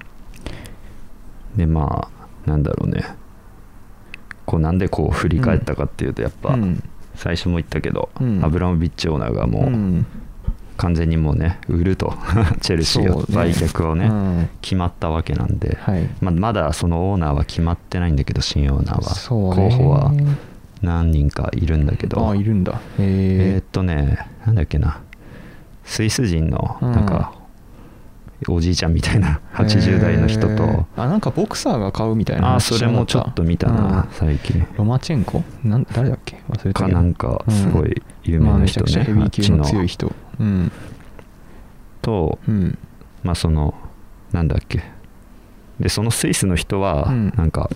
[1.56, 3.04] でまあなんだろうね。
[4.48, 6.84] こうなんでこう振り返ったかっていうとやっぱ、うん。
[7.14, 8.44] 最初も言ったけど、うん。
[8.44, 10.08] アブラモビッチオーナーがもう、うん。
[10.78, 12.16] 完全にもうね売ると。
[12.62, 14.50] チェルシーを売却をねうん。
[14.62, 16.10] 決まったわけなんで、はい。
[16.22, 19.56] まあ、まだそのオーナーは決まってないんだけど新オーナーは。
[19.56, 19.70] ね。
[19.70, 20.12] 候補は
[20.86, 22.30] 何人かいるんだけど。
[22.30, 22.74] あいるんだ。
[22.74, 25.02] へえーっとねなんだっけな。
[25.84, 26.92] スイス人のうん。
[26.92, 27.34] なんか、
[28.48, 30.86] おじいちゃんみたいなえ80代の人と。
[30.98, 32.48] あなんかボクサーが買うみたいな。
[32.48, 34.68] あ話それもちょっと見たな、うん最近。
[34.78, 35.44] ロマチェンコ？
[35.64, 36.38] なん誰だっけ？
[36.50, 39.64] 忘れたかなんかすごい有名まあな人ね、めちゃくちゃヘビー級の。
[39.64, 40.12] 強い人。
[40.40, 40.72] うん。
[42.02, 42.78] とうん。
[43.24, 43.74] まあその
[44.32, 44.84] なんだっけ。
[45.80, 47.34] でそのスイスの人はうん。
[47.36, 47.70] なんか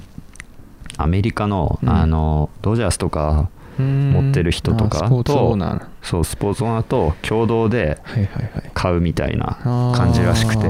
[1.02, 1.90] アメリカの、うん。
[1.90, 3.84] あのドジャースとか持
[4.22, 5.24] 持ってる人とかと
[6.02, 8.02] そうスポーツオーナーと共同で
[8.74, 9.58] 買うみたいな
[9.96, 10.70] 感じらしくて。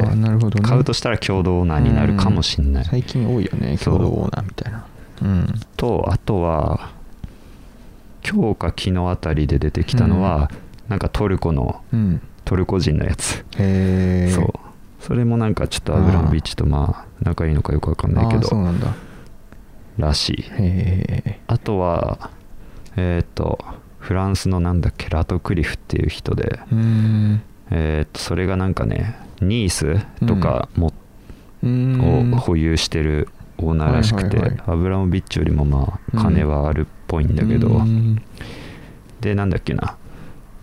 [0.61, 2.86] 買うとしたら共同オーナーになるかもしんない。
[2.86, 4.86] 最近多いよね共同オーナーみたいな。
[5.21, 5.47] うん。
[5.75, 6.91] とあとは
[8.23, 10.51] 今日か昨日あたりで出てきたのは、
[10.88, 12.21] なんかトルコのうん。
[12.45, 13.45] トルコ人のやつ、
[14.34, 14.69] そう。
[14.99, 18.93] それもなんかちょっとアブラモビッチとまあ仲いいのかよくわかんないけあーそうどなんだ
[20.00, 20.43] らしい。
[21.47, 22.32] あとは
[22.95, 23.60] えっ、と
[24.00, 26.60] フランスのなんだっけラトクリフっていう人で
[27.72, 30.93] えっ、とそれがなんかねニースとかも、
[31.64, 32.34] うーん。
[32.34, 34.62] を保有してるオーナーらしくて、はいはいはい。
[34.68, 37.82] アブラモビッチよりもまあ金はあるっぽいんだけど、
[39.22, 39.97] でなんだっけな、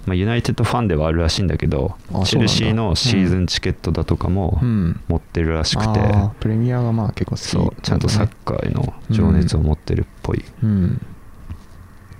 [0.06, 5.00] まあ、ユナイテッドファンではあるらしいんだけどあチェルシーのシーズンチケットだとかもうん。
[5.08, 7.40] 持ってるらしくて、あープレミアがまあ結構好き。
[7.42, 11.00] そうちゃんとサッカーへの情熱を持ってるっぽい、うん。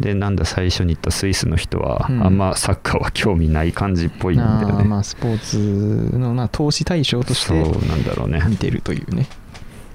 [0.01, 2.26] でなんだ最初に言ったスイスの人は、うん。
[2.26, 4.84] あんまサッカーは興味ない感じっぽいんだよね。
[4.84, 9.28] まあスポーツのまあ投資対象としてそうなんだろうね、見てるというね。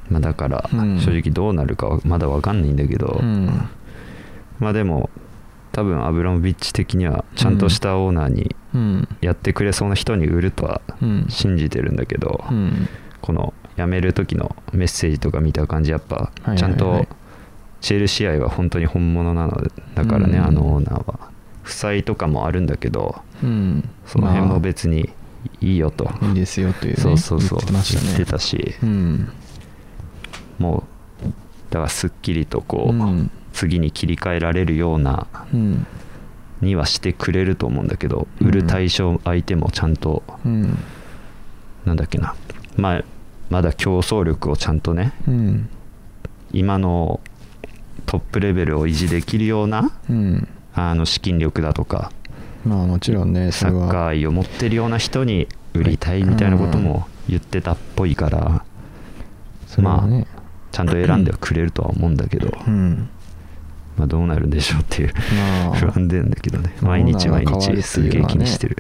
[0.09, 0.99] まあ、だからうん。
[0.99, 3.69] 正直どうなるかはまだわかんないんだけど、うん。
[4.59, 5.09] まあでも
[5.71, 9.07] 多分アブラモビッチ的にはちゃんとしたオーナーにうん。
[9.21, 11.25] やってくれそうな人に売るとはうん。
[11.29, 12.87] 信じてるんだけど、うん。
[13.21, 17.07] この辞める時のメッセージとか見た感じやっぱちゃんと
[17.79, 20.45] チェルシー愛は本当に本物なのでだからね、うん。
[20.45, 21.31] あのオーナーは。
[21.63, 23.89] 負債とかもあるんだけどうん。
[24.05, 25.09] その辺もま別に
[25.59, 27.59] いいよと、あいいですよというねそうそうそう。
[27.59, 28.03] 言ってたね。
[28.07, 28.75] 言ってたし。
[28.83, 29.29] うん。
[30.59, 30.83] も
[31.23, 31.27] う
[31.71, 35.85] だからすっきりとこう、うん次に切り替えられるようなうん。
[36.61, 40.77] にはしてくれると思うんだけど、うん売る対象相手もちゃんとうん。
[41.85, 42.35] なんだっけな。
[42.77, 43.03] まあ
[43.49, 45.69] まだ競争力をちゃんとねうん。
[46.51, 47.19] 今の
[48.05, 50.47] トップレベルを維持できるようなうん。
[50.73, 52.11] あの資金力だとか
[52.65, 58.63] まあもちろんねサッカーは愛を持ってるような人に売りたいみたいなことも言ってたっぽいから
[59.67, 60.27] それはね。
[60.71, 63.09] ちゃんと選んではくれるとは思うんだけど、うん
[63.97, 65.13] まあ、どうなるんでしょうっていう
[65.65, 65.75] まあ。
[65.75, 66.73] 不安でんだけどね。
[66.81, 68.77] まあ毎日毎日すげえ気にしてる、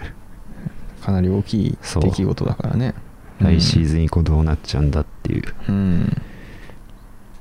[1.01, 2.93] かなり大きい出来事だからね。
[3.39, 5.43] 来シーズン以降どうなっちゃうんだっていう。
[5.69, 6.21] うん。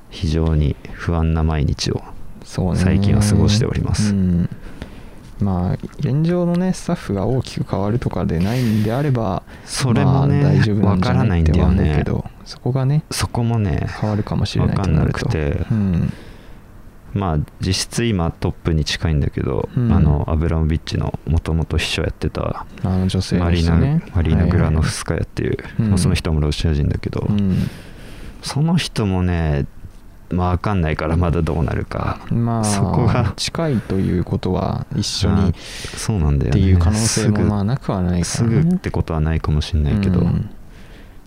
[0.09, 2.01] 非常に不安な毎日を
[2.43, 4.13] 最近は過ごしております。
[4.13, 4.49] うん。
[5.39, 12.03] まあ現状のねスタッフが大きく変わるとかでないんであればそれもねまあ大丈夫なわんじゃからないんだよって思うけね。
[12.03, 15.25] どそこがねそこもね変わるかもしれないとなると。
[15.25, 15.65] くて。
[15.71, 16.13] うん
[17.13, 19.91] まあ実質今トップに近いんだけど、うん。
[19.91, 25.89] あのアブラモビッチのもともと秘書やってたあの女性のマリナ,、人ねマリナ・グラノフススカヤっていう、うん。
[25.89, 27.69] まあその人もロシア人だけど、うん。
[28.41, 29.65] その人もね
[30.29, 32.25] まあ分かんないからまだどうなるか。
[32.29, 36.61] まそこがあ近いということは一緒にっあそうなんだよね。
[36.61, 38.75] ていう可能性もまあすなくはないぐすぐからね。
[38.75, 40.49] ってことはないかもしれないけど、うん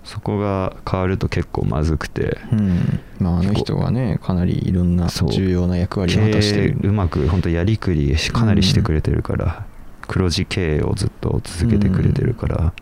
[0.05, 2.39] そこが変わると結構まずくて。
[2.53, 3.01] うん。
[3.19, 9.67] まああの人がねかなりいろんな重要な役割を経果たして営るうまく本当やりくりかなりしてくれてるから、
[10.07, 12.73] 黒字経営をずっと続けてくれてるから、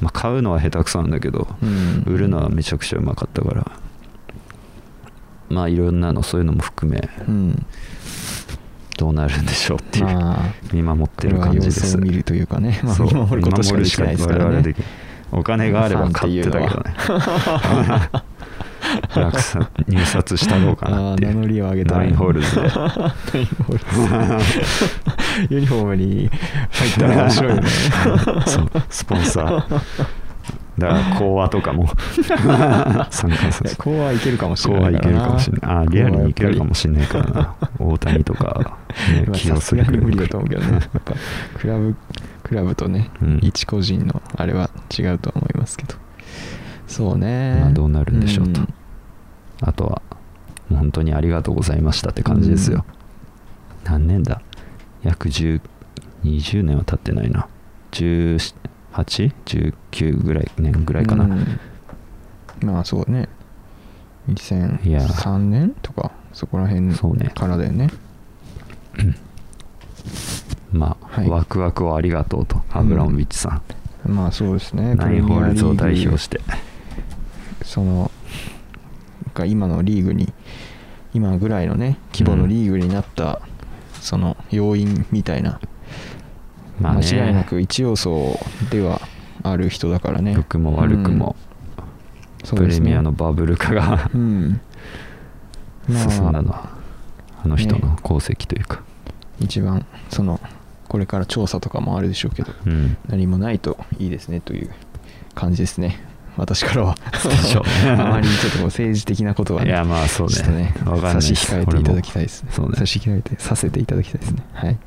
[0.00, 2.02] まあ、買うのは下手くそなんだけど、うん。
[2.06, 3.72] 売るのはめちゃくちゃうまかったから。
[5.48, 7.66] まあいろんなのそういうのも含めうん。
[8.98, 11.96] どうなるんでしょうっていう、まあ見守ってる感じです。
[11.96, 14.74] 見るというかね、見守ることしかできないですからね
[15.32, 16.94] お金があれば買ってたけどね。
[19.16, 21.96] 落札入札したろうかなあって名乗りを上げた。
[21.96, 22.60] ナインホールズで。
[22.62, 25.46] ナインホールズ。
[25.54, 26.30] ユニフォームに
[26.70, 27.68] 入ったら面白いよね。
[28.46, 29.80] そうスポンサー
[30.78, 31.86] だから講話とかも。
[33.10, 33.76] 参加させて。
[33.76, 35.26] こうはいけるかもしこれないからな。
[35.28, 35.76] うはいけるかもしれない。
[35.76, 37.56] あーリアルにいけるかもしれないからな。
[37.78, 38.78] 大谷とか、
[39.12, 40.72] ね、 まあ起用さする無理だと思うけどね。
[40.72, 41.14] やっぱ
[41.58, 41.96] クラブ
[42.42, 43.38] クラブとね、うん。
[43.42, 45.94] 一個人のあれは違うと思いますけど。
[46.86, 47.58] そうね。
[47.60, 48.60] まあどうなるんでしょうと。
[48.60, 48.68] ん。
[49.60, 50.02] あとは
[50.70, 52.84] 本当にありがとうございましたって感じですよ、
[53.84, 54.40] 何年だ？
[55.02, 55.60] 約10
[56.24, 57.48] 20年は経ってないな
[58.92, 61.58] 1819ぐらい年ぐらいかな、うん。
[62.62, 63.28] まあそうね。
[64.28, 66.94] いや2003年とかそこら辺
[67.34, 67.90] からだよね。
[70.72, 71.28] まあ、はい。
[71.28, 73.60] ワクワクをありがとうとアブラモビッチさ
[74.06, 74.94] ん、まあそうですね。
[74.94, 76.40] ナインホールズを代表して。
[77.64, 78.10] その
[79.34, 80.32] が今のリーグに
[81.14, 83.40] 今ぐらいのね規模のリーグになった、
[84.00, 85.60] その要因みたいな、
[86.82, 87.00] まあね。
[87.00, 88.38] 間違いなく一要素
[88.70, 89.00] では
[89.42, 90.32] ある人だからね。
[90.32, 91.36] 良くも悪くも、
[92.42, 92.68] うですね。
[92.68, 94.60] レミアのバブル化がう進ん
[96.32, 96.70] だのは
[97.44, 98.82] あの人の功績というか、
[99.40, 100.40] 一番その
[100.88, 102.96] これから調査とかもあるでしょうけどうん。
[103.08, 104.70] 何もないといいですねという
[105.34, 106.00] 感じですね。
[106.36, 106.96] 私からは。
[107.04, 109.70] あまりちょっと政治的なことはね。
[109.70, 110.34] いやまあそうね。
[110.56, 110.74] ね
[111.12, 112.50] 差し控えていただきたいですね。
[112.50, 112.76] ね。
[112.76, 114.42] 差し控えてさせていただきたいですね。
[114.52, 114.78] はい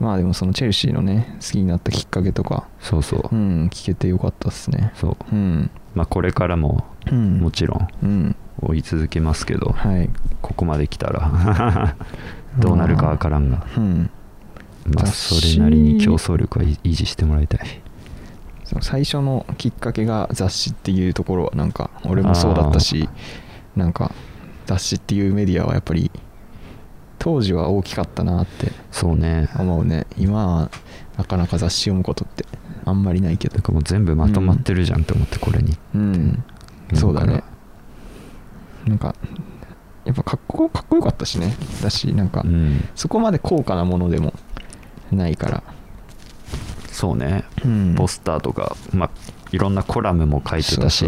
[0.00, 4.92] まあでもそのチェルシーのね好きになったきっかけとかそうそう、うん聞けてよかったですね。
[4.96, 5.16] そう。
[5.32, 5.70] うん。
[5.94, 7.38] まあこれからもうん。
[7.40, 8.36] もちろんうん。
[8.60, 10.10] 追い続けますけど、はい。
[10.42, 11.96] ここまで来たら
[12.58, 14.10] どうなるかわからんが、うん。
[14.94, 17.60] まあそれなりに競争力は維持してもらいたい。
[18.64, 23.08] その最初のきっかけが雑誌っていうところはなんか俺もそうだったし
[23.76, 24.10] なんか
[24.66, 26.10] 雑誌っていうメディアはやっぱり
[27.24, 28.70] 当時は大きかったなって。
[28.90, 29.48] そうね。
[29.58, 30.06] 思うね。
[30.18, 30.70] 今は
[31.16, 32.44] なかなか雑誌読むことって
[32.84, 33.72] あんまりないけど。
[33.72, 36.44] もう全部まとまってるじゃんって思ってこれに、うん。
[36.92, 37.42] そうだね。
[38.84, 39.14] なんか
[40.04, 41.56] やっぱかっこかっこよかったしね。
[41.82, 42.86] だしなんかうん。
[42.94, 44.34] そこまで高価なものでも
[45.10, 45.62] ないから。
[46.88, 47.44] そうね。
[47.64, 47.94] うん。
[47.96, 49.10] ポスターとか、まあ
[49.50, 51.06] いろんなコラムも書いてたし。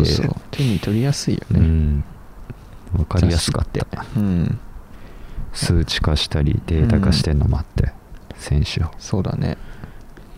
[0.50, 1.60] 手に取りやすいよね。
[1.60, 2.04] うん。
[2.96, 4.06] 分かりやすかった。
[4.16, 4.58] うん
[5.56, 7.92] 数値化したりデータ化してんのもあって、
[8.36, 8.90] 選手を。
[8.98, 9.56] そうだね。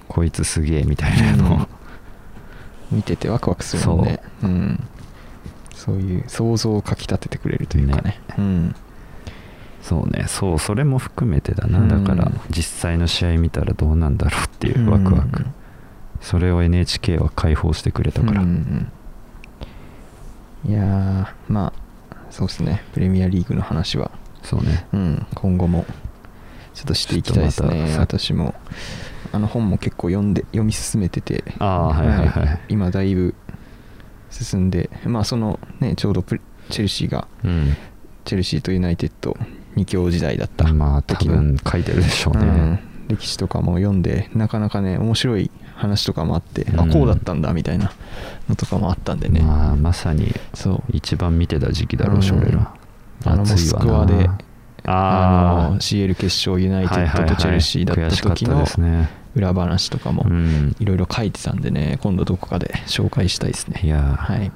[0.08, 1.54] こいつすげえみたいなの。
[1.56, 1.68] を、
[2.90, 4.20] 見ててワクワクするもんね。
[4.42, 4.46] う。
[4.46, 4.88] ん。
[5.74, 8.02] そういう想像をかきたててくれるというかね。
[8.02, 8.20] ね。
[8.38, 8.74] うん。
[9.82, 10.24] そうね。
[10.28, 11.88] そうそれも含めてだな、うん。
[11.88, 15.46] だから実際の試合見たらどうなんだろうっていうワクワク、
[16.20, 18.92] それを NHK は解放してくれたから、うん
[20.66, 21.88] いやーまあ
[22.30, 22.82] そうですね。
[22.92, 24.10] プレミアリーグの話は、
[24.48, 24.86] そうね。
[24.94, 25.84] うん、今後も。
[26.72, 27.96] ちょっとしていきたいですね。
[27.98, 28.54] 私も。
[29.32, 31.44] あの本も結構読んで読み進めてて。
[31.58, 32.60] ああはいはいはい。
[32.68, 33.34] 今だいぶ
[34.30, 34.88] 進んで。
[35.04, 37.76] まあそのねちょうどチェルシーがうん。
[38.24, 39.36] チェルシーとユナイテッド
[39.76, 42.78] 2強時代だったまあ多分書いてるでしょうね、うん。
[43.08, 46.92] 歴史とかも読んでなかなかね面白い話とかもあって、あうん。
[46.92, 47.90] こうだったんだみたいな
[48.48, 50.32] のとかもあったんでね、まあまさに
[50.92, 52.38] 一番見てた時期だろうし、うん。
[52.38, 52.72] 俺ら
[53.24, 54.28] あのモスクワで
[54.84, 58.64] ああの CL 決勝ユナイテッドとチェルシーだった時の
[59.34, 60.76] 裏話とかもうん。
[60.78, 63.80] いろいろ書いてたんでね今度どこかで紹介したいですね。
[63.84, 64.16] いやー。
[64.16, 64.52] はい。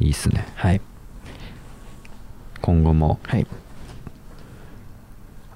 [0.00, 0.46] いいっすね。
[0.54, 0.80] はい。
[2.60, 3.46] 今後もはい。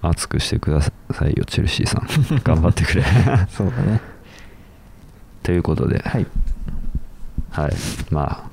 [0.03, 0.93] 熱くしてくださ
[1.27, 2.07] いよチェルシーさん。
[2.43, 3.05] 頑張ってくれ。
[3.51, 4.01] そうだね。
[5.43, 6.01] ということで。
[6.01, 6.27] はい。
[7.51, 7.73] はい。
[8.11, 8.51] まあ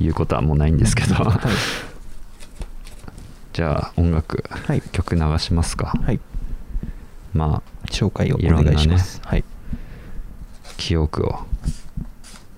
[0.00, 1.14] 言うことはもうないんですけど。
[1.16, 1.93] はい
[3.54, 4.82] じゃあ音楽、はい。
[4.90, 5.94] 曲流しますか。
[6.04, 6.18] はい。
[7.32, 9.44] まあ紹介をお願いします、はい。
[10.76, 11.38] 記憶を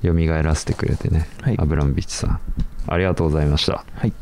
[0.02, 1.56] 蘇らせてくれてね、はい。
[1.58, 2.40] アブラモビッチさん。
[2.86, 4.12] ありがとうございました、はい。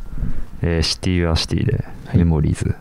[0.62, 2.18] えーシティ・アシティではい。
[2.18, 2.74] メモリーズ、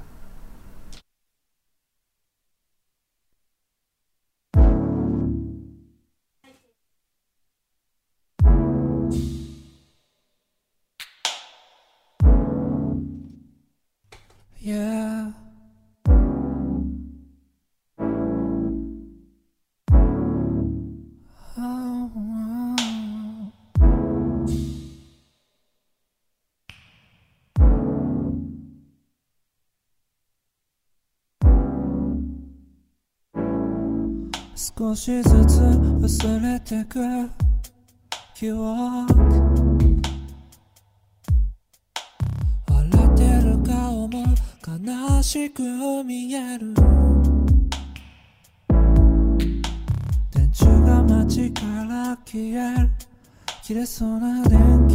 [34.93, 36.99] 少しずつ忘れてく。
[38.35, 38.61] 記憶。
[42.67, 44.23] 荒れてる顔も
[44.61, 45.63] 悲しく
[46.03, 46.75] 見える。
[50.31, 52.91] 電柱が街から消える。
[53.63, 54.93] 切れそうな電気。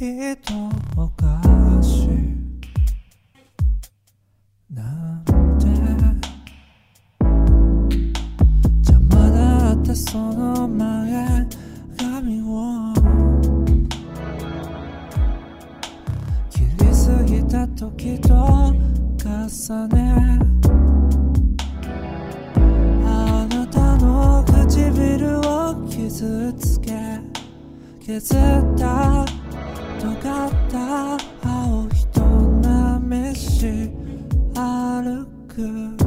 [0.00, 0.38] 一
[0.96, 1.42] おか
[1.82, 2.17] しい
[9.98, 11.46] その前
[11.98, 12.94] 髪を
[16.48, 20.38] 切りすぎた時と重ね
[23.04, 26.92] あなたの唇を傷つけ
[28.00, 28.38] 削っ
[28.78, 29.26] た
[30.00, 32.20] 尖った青を人
[32.62, 33.90] なめし
[34.54, 35.97] 歩く。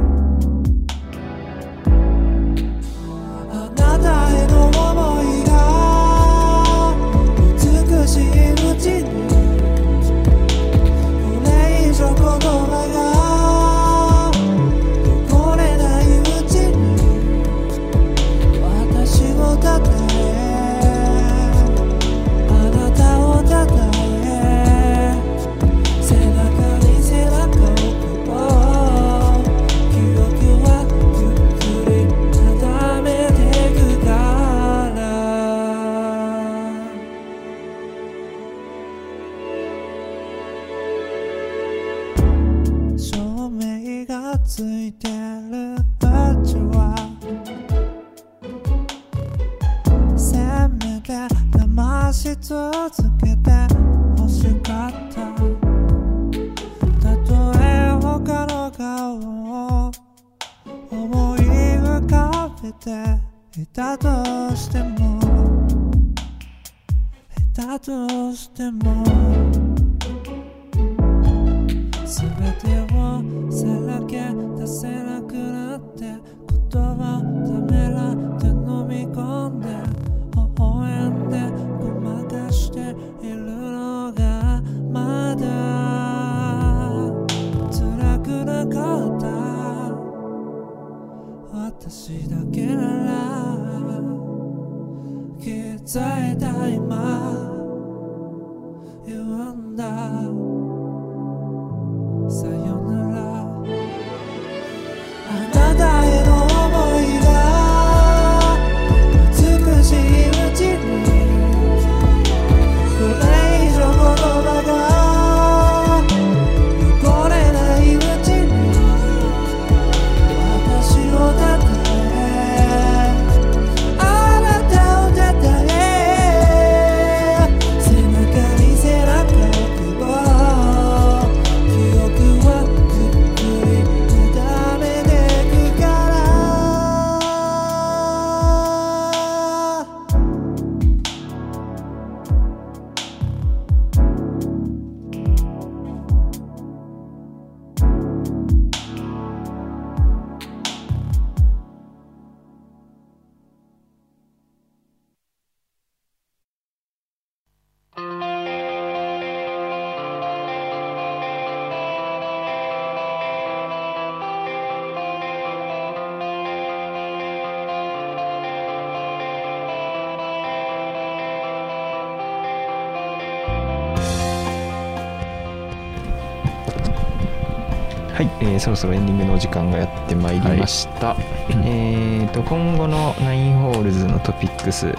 [178.52, 181.16] えーそろそろエンディングのお時間がやってまいりました、
[181.64, 184.94] えーと今後のナインホールズのトピックス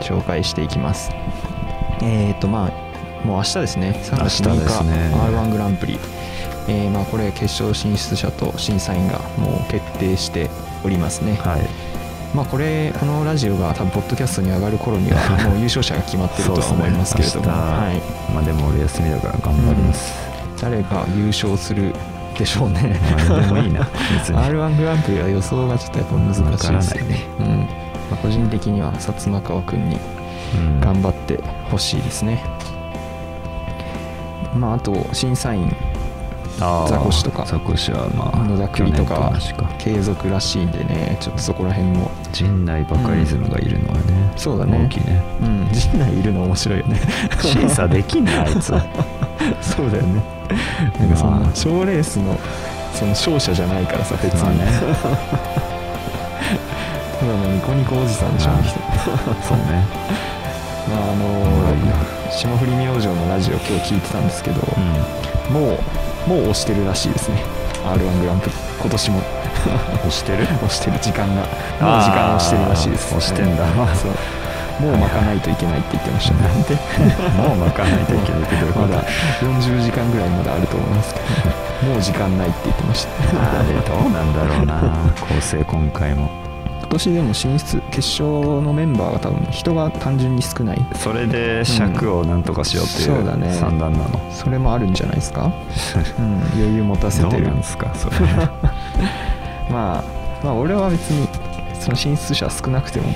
[0.00, 1.10] 紹介していきます。
[2.02, 4.00] えーとまあもう明日ですね。
[4.02, 5.98] 3月6明日ね r 1グランプリ。
[6.68, 10.50] えーまあこれ決勝進出者と審査員がもう決定して
[10.84, 11.60] おりますね、はい。
[12.34, 20.14] まあこれこのラジオが多分ポッドキャストに上がる頃にはもう優勝者が決まってるとは思いますけれども、はい、まあでも俺休みだから頑張ります、
[20.60, 21.94] 誰が優勝する
[22.40, 22.98] でしょうね。
[23.28, 23.86] まあでもいいな
[24.18, 24.38] 別に。
[24.38, 27.26] r 1グランプリは予想がちょっとやっぱ難しいですよわからないね。
[27.38, 27.46] うん。
[27.46, 27.66] ま
[28.12, 29.96] あ、個人的には薩摩川君に
[30.56, 30.80] うん。
[30.80, 31.36] 頑張って
[31.70, 32.42] ほしいですね、
[34.56, 35.72] まああと審査員
[36.58, 37.44] ザコシとか。
[37.46, 39.32] ザコシはまあ野田栗と去か。
[39.78, 42.10] 継続らしいんでねちょっとそこら辺も。
[42.32, 44.86] 陣内バカリズムがいるのはね、そうだね。
[44.86, 45.22] 大きいね。
[45.40, 45.68] うん。
[45.72, 47.00] 陣内いるの面白いよね。
[47.40, 48.72] 審査できんのあいつ。
[49.62, 50.39] そうだよね
[50.98, 51.40] なんかそまあ。
[51.40, 52.38] の賞レースの
[52.94, 54.60] その勝者じゃないからさ別に、まあね。
[57.20, 58.78] ただのニコニコおじさんでしょあの人。
[59.46, 59.86] そうね。
[60.88, 65.78] まああの霜降り明星のラジオ今日聞いてたんですけど、うも
[66.26, 67.42] うもう押してるらしいですね。
[67.84, 68.54] r 1グランプリ。
[68.80, 69.18] 今年も。
[69.18, 70.44] ん押してる？
[70.64, 70.98] 押してる。
[71.00, 71.42] 時間が。
[71.42, 73.14] もう時間押してるらしいです。
[73.14, 73.64] 押してんだ。
[73.94, 74.12] そう
[74.80, 76.40] もう巻かないといけないって言ってましたね。
[76.42, 76.74] なんで
[77.48, 79.04] もう巻かないといけないけどまだ
[79.40, 81.26] 40時間ぐらいまだあると思いますけど。
[81.80, 83.58] もう時間ないって言ってました。
[83.58, 84.80] あれどうなんだろうな。
[85.18, 86.28] 構成今回も。
[86.80, 90.86] 今年でも進出決勝のメンバーが多分人が単純に少ない。
[90.96, 93.54] それで尺をなんとかしようっていうそうだね。
[93.54, 95.52] 算段なの、それもあるんじゃないですか、
[96.18, 98.16] うん、余裕持たせどうてるなんですかそれ。
[99.70, 100.04] まあ
[100.42, 101.28] まあ俺は別に
[101.78, 103.14] その進出者少なくてもまあ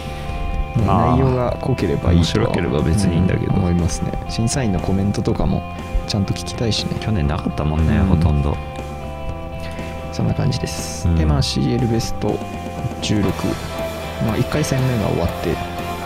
[0.77, 3.53] 内容が濃ければいい面白ければ別にいいんだけど。
[3.53, 4.13] う思いますね。
[4.29, 5.63] 審査員のコメントとかも
[6.07, 6.97] ちゃんと聞きたいしね。
[7.01, 8.07] 去年なかったもんね、うん。
[8.07, 8.57] ほとんど。
[10.13, 11.17] そんな感じです、うん。
[11.17, 12.39] でまあ CL ベスト
[13.03, 13.25] 16
[14.25, 15.57] まあ1回戦目が終わって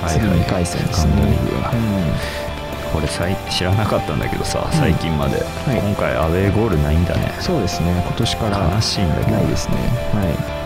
[0.09, 2.93] 次2回戦ですね、はうん。
[2.93, 5.41] これさい知らなかったんだけどさ最近まで、い。
[5.77, 7.35] 今回アウェーゴールないんだね。
[7.41, 7.91] そうですね。
[8.07, 9.77] 今年からないですね。
[10.15, 10.58] はい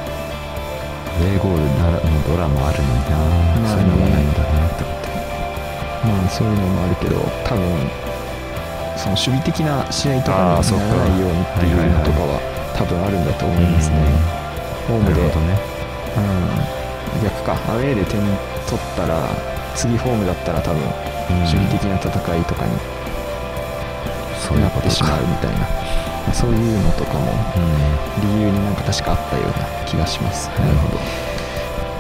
[1.13, 4.85] アウェーゴールならのドラマあるのにな、そういうのがないんだなって。
[4.85, 5.09] 思って
[6.05, 7.63] まあそういうのもあるけど多分
[8.97, 12.21] その守備的な試合とかにならないようにっていうのとか。
[12.21, 13.97] は多分あるんだと思いますね、
[14.89, 15.29] ホームでね。
[16.17, 17.53] うん、逆か。
[17.69, 18.21] アウェーで点
[18.67, 19.29] 取ったら
[19.77, 20.85] 次ホームだったら多分う
[21.35, 21.39] ん。
[21.41, 22.73] 守備的な戦いとかに
[24.61, 25.67] なってしまうみたいな
[26.33, 30.99] そういうのとかもうん理由になんか確かあったような気がします、なるほど。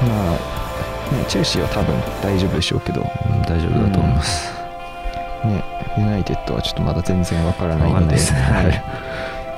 [0.08, 3.00] まあねチェルシーは多分大丈夫でしょうけど。
[3.00, 4.52] うん大丈夫だと思います、
[5.44, 5.64] ね
[5.98, 8.14] ユナイテッドはちょっとまだ全然わからないので。
[8.14, 8.82] ですね、はい。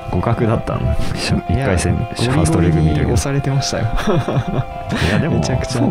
[0.09, 0.93] 互角だったの。
[0.93, 3.85] 1いや回戦ファーストレグ見たけどゴリに押されてましたよ。
[3.85, 5.81] いやでもめちゃくちゃ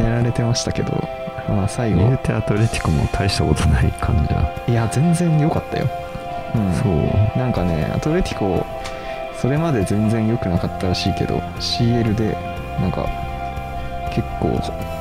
[0.00, 0.92] やられてましたけど。
[1.48, 1.98] まあ最後。
[1.98, 5.86] 言うてアトレティコも大したことない感じはいや全然良かったよ、
[6.54, 7.38] うん、そう。
[7.38, 8.64] なんかねアトレティコ
[9.42, 12.36] それまで全然良くなかったらしいけど CL で
[12.80, 13.08] なんか
[14.14, 14.60] 結構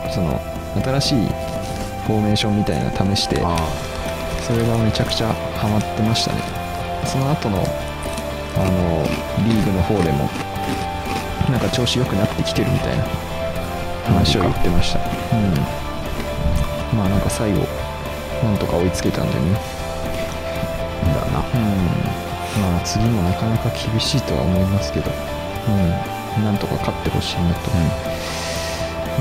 [0.10, 0.40] その
[0.82, 1.28] 新しい
[2.08, 3.36] フォーメーションみたいなの試して
[4.42, 6.42] それがめちゃくちゃハマってましたね。
[7.06, 7.58] その後の
[8.58, 9.04] あの
[9.46, 10.30] リーグの方でも
[11.50, 13.04] なんか調子良くなってきてるみたいな
[14.06, 15.00] 話を言ってました。
[15.00, 16.98] うん。
[16.98, 17.60] まあなんか最後
[18.44, 19.42] なんとか追いつけたんでね。
[19.42, 19.91] だなうん、
[22.60, 25.12] まあ次もなかなか厳しいとは思いますけど、
[26.38, 27.72] うん、なんとか勝ってほしいなと、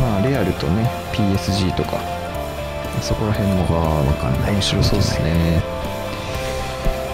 [0.00, 2.20] まあレアルとね PSG とか。
[3.00, 4.52] そこら辺もわかんない。
[4.52, 5.62] 面白そうですね。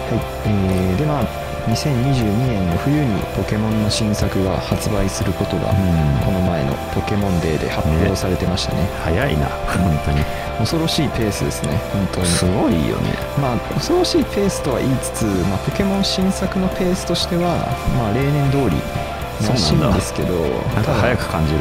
[0.09, 6.25] はい、えーでまあ2022年の冬にポケモンの新作が発売することが、うん。
[6.25, 8.87] この前のポケモンデーで発表されてましたね。
[9.03, 9.47] 早いな。
[9.47, 10.23] 本当に
[10.59, 12.25] 恐ろしいペースですね本当に。
[12.25, 13.13] すごいよね。
[13.39, 17.57] まあ恐ろしいペースとは言いつつ、まあ、ポケモン新作のペースとしては、
[17.97, 18.77] まあ、例年通り
[19.47, 20.33] らしいんですけど
[20.73, 21.59] なんかただ早く感じる。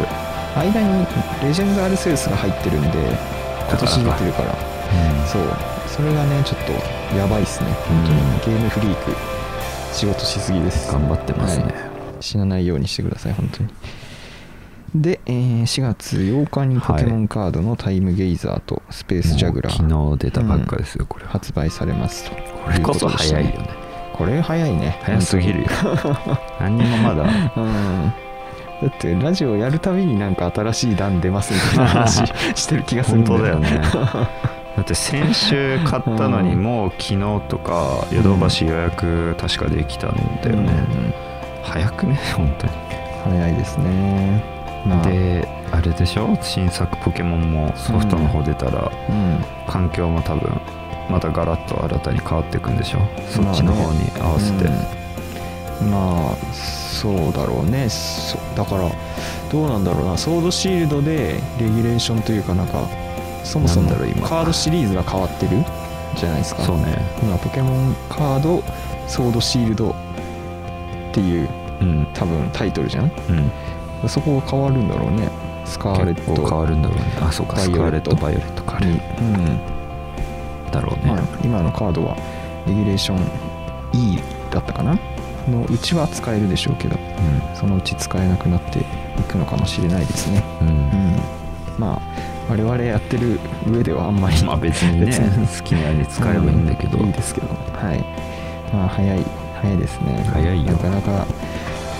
[0.56, 1.06] 間に
[1.42, 2.98] レジェンドアルセウスが入ってるんで
[3.68, 4.54] 今年出てるから。
[5.26, 5.42] そう。
[5.86, 6.72] それがねちょっと
[7.16, 7.70] やばいっすね。
[7.88, 9.12] 本当に、ゲームフリーク
[9.92, 10.90] 仕事しすぎです。
[10.92, 11.64] 頑張ってますね。
[11.64, 11.74] はい。
[12.20, 13.68] 死なないようにしてください本当に
[14.94, 21.24] で、えー4月8日にポケモンカードのタイムゲイザーとスペースジャグラー、もう昨日出たばっかですよこれ。
[21.24, 22.36] は発売されますと。
[22.36, 23.68] これこそ早いよね。
[24.12, 24.98] これ早いね。
[25.02, 25.66] 早すぎるよ。
[26.60, 27.24] 何にもまだ。
[27.56, 28.12] うん。
[28.82, 33.80] だってラジオやるたびになんか新しい段出ますみたいな話 してる気がするん本当だよね。
[34.76, 40.70] だって先週買ったのにうんもう昨日とかヨドバシ予約確かできたんだよね、
[41.62, 42.72] 早くね本当に。
[42.72, 44.44] うん早いですね。
[44.46, 44.55] まあ
[45.02, 46.36] であれでしょ？
[46.42, 49.44] 新作ポケモンもソフトの方出たら、うん。
[49.66, 50.60] 環境も多分
[51.10, 52.98] またガラッと新たに変わっていくんでしょ？
[53.28, 54.64] そっちの方に合わせて、
[55.82, 55.90] うん。
[55.90, 57.88] まあそうだろうね。
[57.88, 58.90] そだから
[59.50, 60.16] どうなんだろうな。
[60.16, 62.88] ソードシールドでレギュレーションというかなんか
[63.44, 65.64] そもそもカードシリーズが変わってる
[66.16, 66.62] じゃないですか。
[66.62, 66.98] そうね。
[67.22, 68.62] 今ポケモンカード
[69.08, 69.94] ソードシールドっ
[71.12, 71.48] ていう
[71.80, 72.06] うん。
[72.14, 73.04] 多分タイトルじゃん？
[73.04, 73.50] うん
[74.08, 75.30] そこが変わるんだろうね。
[75.64, 76.34] スカーレット。
[76.34, 77.04] 変わるんだろうね。
[77.20, 77.56] あそうか。
[77.56, 77.76] バイオレット。
[77.76, 78.76] スカーレットバイオレットか。
[78.76, 79.00] あれに、
[80.70, 82.16] だろうね、うんまあ、今のカードは
[82.66, 83.18] レギュレーション
[83.92, 84.18] E
[84.50, 84.98] だったかな。
[85.50, 86.98] のうちは使えるでしょうけど
[87.54, 88.82] そのうち使えなくなってい
[89.28, 90.42] くのかもしれないですね。
[90.60, 91.20] うん、ううんん。
[91.78, 95.46] まあ我々やってる上ではあんまりまあ別にね 別に。
[95.46, 97.06] 好きなように使えばいいんだけど、うん。
[97.06, 97.48] いいですけど。
[97.48, 98.04] はい。
[98.72, 99.24] まあ早い
[99.60, 100.26] 早いですね。
[100.32, 100.72] 早いよ。
[100.72, 101.26] なかなか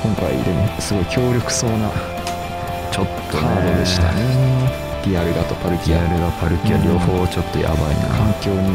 [0.03, 1.91] 今回でもすごい強力そうな
[2.93, 4.87] ちょっとカねードでしたね。
[5.05, 5.99] ディアルガとパルキア。
[5.99, 8.71] ギャルがパルキア両方ちょっとやばい環な、境に、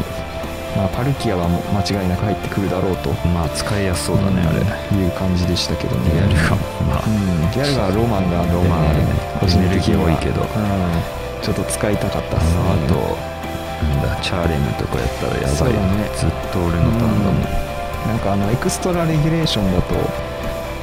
[0.76, 3.10] まあ、パルキアはもう間違いなく入ってくるだろうと。
[3.28, 4.60] まあ使いやすそうだね、あれ。
[4.96, 6.10] いう感じでしたけどね。
[6.10, 9.04] ギャルがまあうん、ギャルがロマンがあって、ロマンあるね
[9.40, 10.42] 個人ギー多いけど。
[10.42, 10.48] うん、
[11.42, 12.62] ちょっと使いたかったっあすね。
[12.62, 12.96] のあと
[13.82, 15.72] なんだチャーレムとかやったらやばい。
[15.72, 16.08] ね。
[16.16, 17.42] ずっと俺のターンだもん、
[18.06, 19.94] なんかあのエクストラレギュレーションだと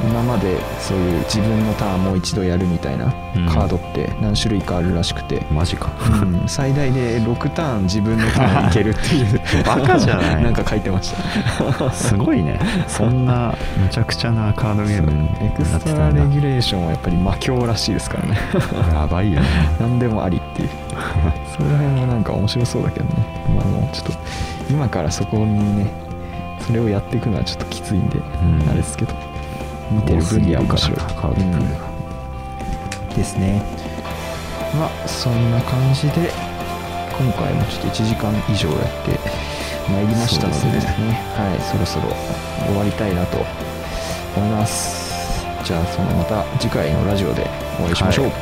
[0.03, 3.45] 今までそういう自分のターンもう一度やるみたいなうん。
[3.47, 5.91] カードって何種類かあるらしくて、マジか。
[6.23, 6.47] うん。
[6.47, 9.39] 最大で6ターン自分のターンいけるっていう。
[9.65, 10.43] バカじゃない。
[10.43, 11.13] なんか書いてまし
[11.79, 11.91] た。
[11.91, 12.59] すごいね。
[12.87, 15.11] そんなむちゃくちゃなカードゲーム。
[15.11, 18.37] にエクなストラレギュレーションはやっぱり魔境らしいですからね。
[18.93, 19.47] やばいよね。
[19.79, 20.69] 何でもありっていう。
[21.55, 23.11] それら辺もなんか面白そうだけどね。
[23.55, 24.13] まあもうちょっと
[24.69, 25.87] 今からそこにね
[26.59, 28.21] それをやっていくのはちょっときついんで、ん。
[28.69, 29.13] あれですけど
[29.89, 30.97] 見てる分には面白い。
[30.97, 33.15] カードプレイがうん。
[33.15, 33.61] ですね。
[34.75, 36.31] まあそんな感じで
[37.17, 39.19] 今回もちょっと1時間以上やって
[39.91, 41.19] まいりましたのでですね。
[41.35, 42.09] はいそろそろ
[42.67, 43.37] 終わりたいなと
[44.37, 45.45] 思います。
[45.63, 47.49] じゃあそのまた次回のラジオで
[47.79, 48.33] お会いしましょう、はい。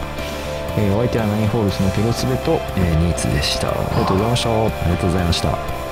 [0.80, 3.69] えーお相手はナインホールスのケロスベとえーニーツでした。
[3.69, 4.49] ありがとうございました。
[4.52, 5.86] ありがとうございました